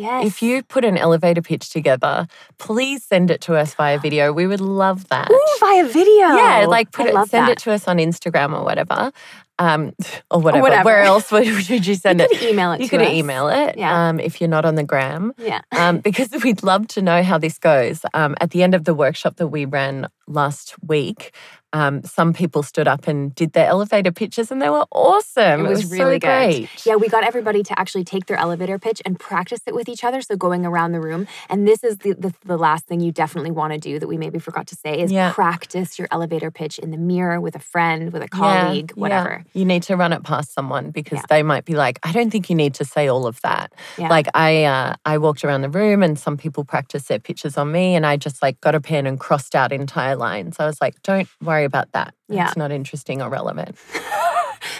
Yes. 0.00 0.26
If 0.26 0.42
you 0.42 0.62
put 0.62 0.84
an 0.84 0.96
elevator 0.96 1.42
pitch 1.42 1.68
together, 1.70 2.26
please 2.58 3.04
send 3.04 3.30
it 3.30 3.40
to 3.42 3.54
us 3.56 3.74
via 3.74 3.98
video. 3.98 4.32
We 4.32 4.46
would 4.46 4.60
love 4.60 5.06
that. 5.08 5.30
Ooh, 5.30 5.56
via 5.60 5.84
video. 5.84 6.36
Yeah, 6.36 6.66
like 6.68 6.90
put 6.92 7.06
I 7.14 7.22
it, 7.22 7.28
send 7.28 7.48
that. 7.48 7.52
it 7.52 7.58
to 7.58 7.72
us 7.72 7.86
on 7.86 7.98
Instagram 7.98 8.58
or 8.58 8.64
whatever, 8.64 9.12
um, 9.58 9.92
or 10.30 10.40
whatever. 10.40 10.62
whatever. 10.62 10.84
Where 10.84 11.02
else 11.02 11.30
would, 11.32 11.46
would 11.46 11.86
you 11.86 11.94
send 11.94 12.20
you 12.20 12.26
it? 12.26 12.30
could 12.30 12.42
email 12.48 12.72
it 12.72 12.80
You 12.80 12.88
could 12.88 13.02
us. 13.02 13.10
email 13.12 13.48
it 13.48 13.76
Yeah. 13.76 14.08
um, 14.08 14.18
if 14.20 14.40
you're 14.40 14.48
not 14.48 14.64
on 14.64 14.74
the 14.76 14.84
gram, 14.84 15.34
Yeah. 15.38 15.60
um, 15.72 15.98
because 16.08 16.30
we'd 16.42 16.62
love 16.62 16.88
to 16.88 17.02
know 17.02 17.22
how 17.22 17.36
this 17.38 17.58
goes. 17.58 18.00
Um, 18.14 18.34
at 18.40 18.50
the 18.50 18.62
end 18.62 18.74
of 18.74 18.84
the 18.84 18.94
workshop 18.94 19.36
that 19.36 19.48
we 19.48 19.66
ran 19.66 20.08
last 20.26 20.74
week, 20.82 21.34
um, 21.72 22.02
some 22.02 22.32
people 22.32 22.62
stood 22.62 22.88
up 22.88 23.06
and 23.06 23.34
did 23.34 23.52
their 23.52 23.66
elevator 23.66 24.12
pitches, 24.12 24.50
and 24.50 24.60
they 24.60 24.68
were 24.70 24.86
awesome. 24.92 25.66
It 25.66 25.68
was, 25.68 25.88
so 25.88 25.96
really 25.96 26.18
good. 26.18 26.26
great. 26.26 26.68
Yeah, 26.86 26.96
we 26.96 27.08
got 27.08 27.24
everybody 27.24 27.62
to 27.62 27.78
actually 27.78 28.04
take 28.04 28.26
their 28.26 28.36
elevator 28.36 28.78
pitch 28.78 29.00
and 29.04 29.18
practice 29.18 29.60
it 29.66 29.74
with 29.74 29.88
each 29.88 30.02
other. 30.04 30.20
So 30.22 30.36
going 30.36 30.66
around 30.66 30.92
the 30.92 31.00
room. 31.00 31.26
And 31.48 31.66
this 31.68 31.84
is 31.84 31.98
the, 31.98 32.12
the, 32.14 32.34
the 32.44 32.56
last 32.56 32.86
thing 32.86 33.00
you 33.00 33.12
definitely 33.12 33.50
want 33.50 33.72
to 33.72 33.78
do 33.78 33.98
that 33.98 34.06
we 34.08 34.16
maybe 34.18 34.38
forgot 34.38 34.66
to 34.68 34.76
say 34.76 35.00
is 35.00 35.12
Yeah. 35.12 35.32
practice 35.32 35.98
your 35.98 36.08
elevator 36.10 36.50
pitch 36.50 36.78
in 36.78 36.90
the 36.90 36.96
mirror 36.96 37.40
with 37.40 37.54
a 37.54 37.58
friend, 37.60 38.12
with 38.12 38.22
a 38.22 38.28
colleague, 38.28 38.92
yeah. 38.96 39.00
whatever. 39.00 39.44
You 39.52 39.64
need 39.64 39.82
to 39.84 39.96
run 39.96 40.12
it 40.12 40.22
past 40.24 40.52
someone 40.52 40.90
because 40.90 41.18
Yeah. 41.18 41.24
they 41.28 41.42
might 41.42 41.64
be 41.64 41.74
like, 41.74 41.98
I 42.02 42.12
don't 42.12 42.30
think 42.30 42.48
you 42.50 42.56
need 42.56 42.74
to 42.74 42.84
say 42.84 43.08
all 43.08 43.26
of 43.26 43.40
that. 43.42 43.72
Yeah. 43.98 44.08
Like 44.08 44.26
I 44.34 44.64
uh, 44.64 44.94
I 45.04 45.18
walked 45.18 45.44
around 45.44 45.62
the 45.62 45.70
room 45.70 46.02
and 46.02 46.18
some 46.18 46.36
people 46.36 46.64
practiced 46.64 47.08
their 47.08 47.18
pitches 47.18 47.56
on 47.56 47.70
me 47.72 47.94
and 47.94 48.04
I 48.06 48.16
just 48.16 48.42
like 48.42 48.60
got 48.60 48.74
a 48.74 48.80
pen 48.80 49.06
and 49.06 49.18
crossed 49.20 49.54
out 49.54 49.72
entire 49.72 50.16
lines. 50.16 50.56
I 50.58 50.66
was 50.66 50.80
like, 50.80 51.00
don't 51.02 51.28
worry 51.42 51.59
about 51.64 51.92
that. 51.92 52.14
Yeah. 52.28 52.46
It's 52.46 52.56
not 52.56 52.72
interesting 52.72 53.22
or 53.22 53.28
relevant. 53.28 53.76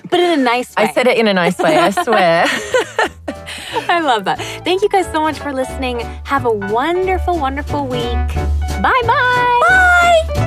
But 0.08 0.20
in 0.20 0.40
a 0.40 0.42
nice 0.42 0.70
way. 0.70 0.84
I 0.84 0.92
said 0.92 1.06
it 1.06 1.18
in 1.18 1.28
a 1.28 1.34
nice 1.34 1.58
way, 1.58 1.76
I 1.76 1.90
swear. 1.90 2.44
I 3.88 4.00
love 4.00 4.24
that. 4.24 4.38
Thank 4.64 4.82
you 4.82 4.88
guys 4.88 5.06
so 5.12 5.20
much 5.20 5.38
for 5.38 5.52
listening. 5.52 6.00
Have 6.24 6.46
a 6.46 6.52
wonderful, 6.52 7.38
wonderful 7.38 7.86
week. 7.86 8.02
Bye 8.82 9.02
bye. 9.04 9.60
Bye. 9.68 10.46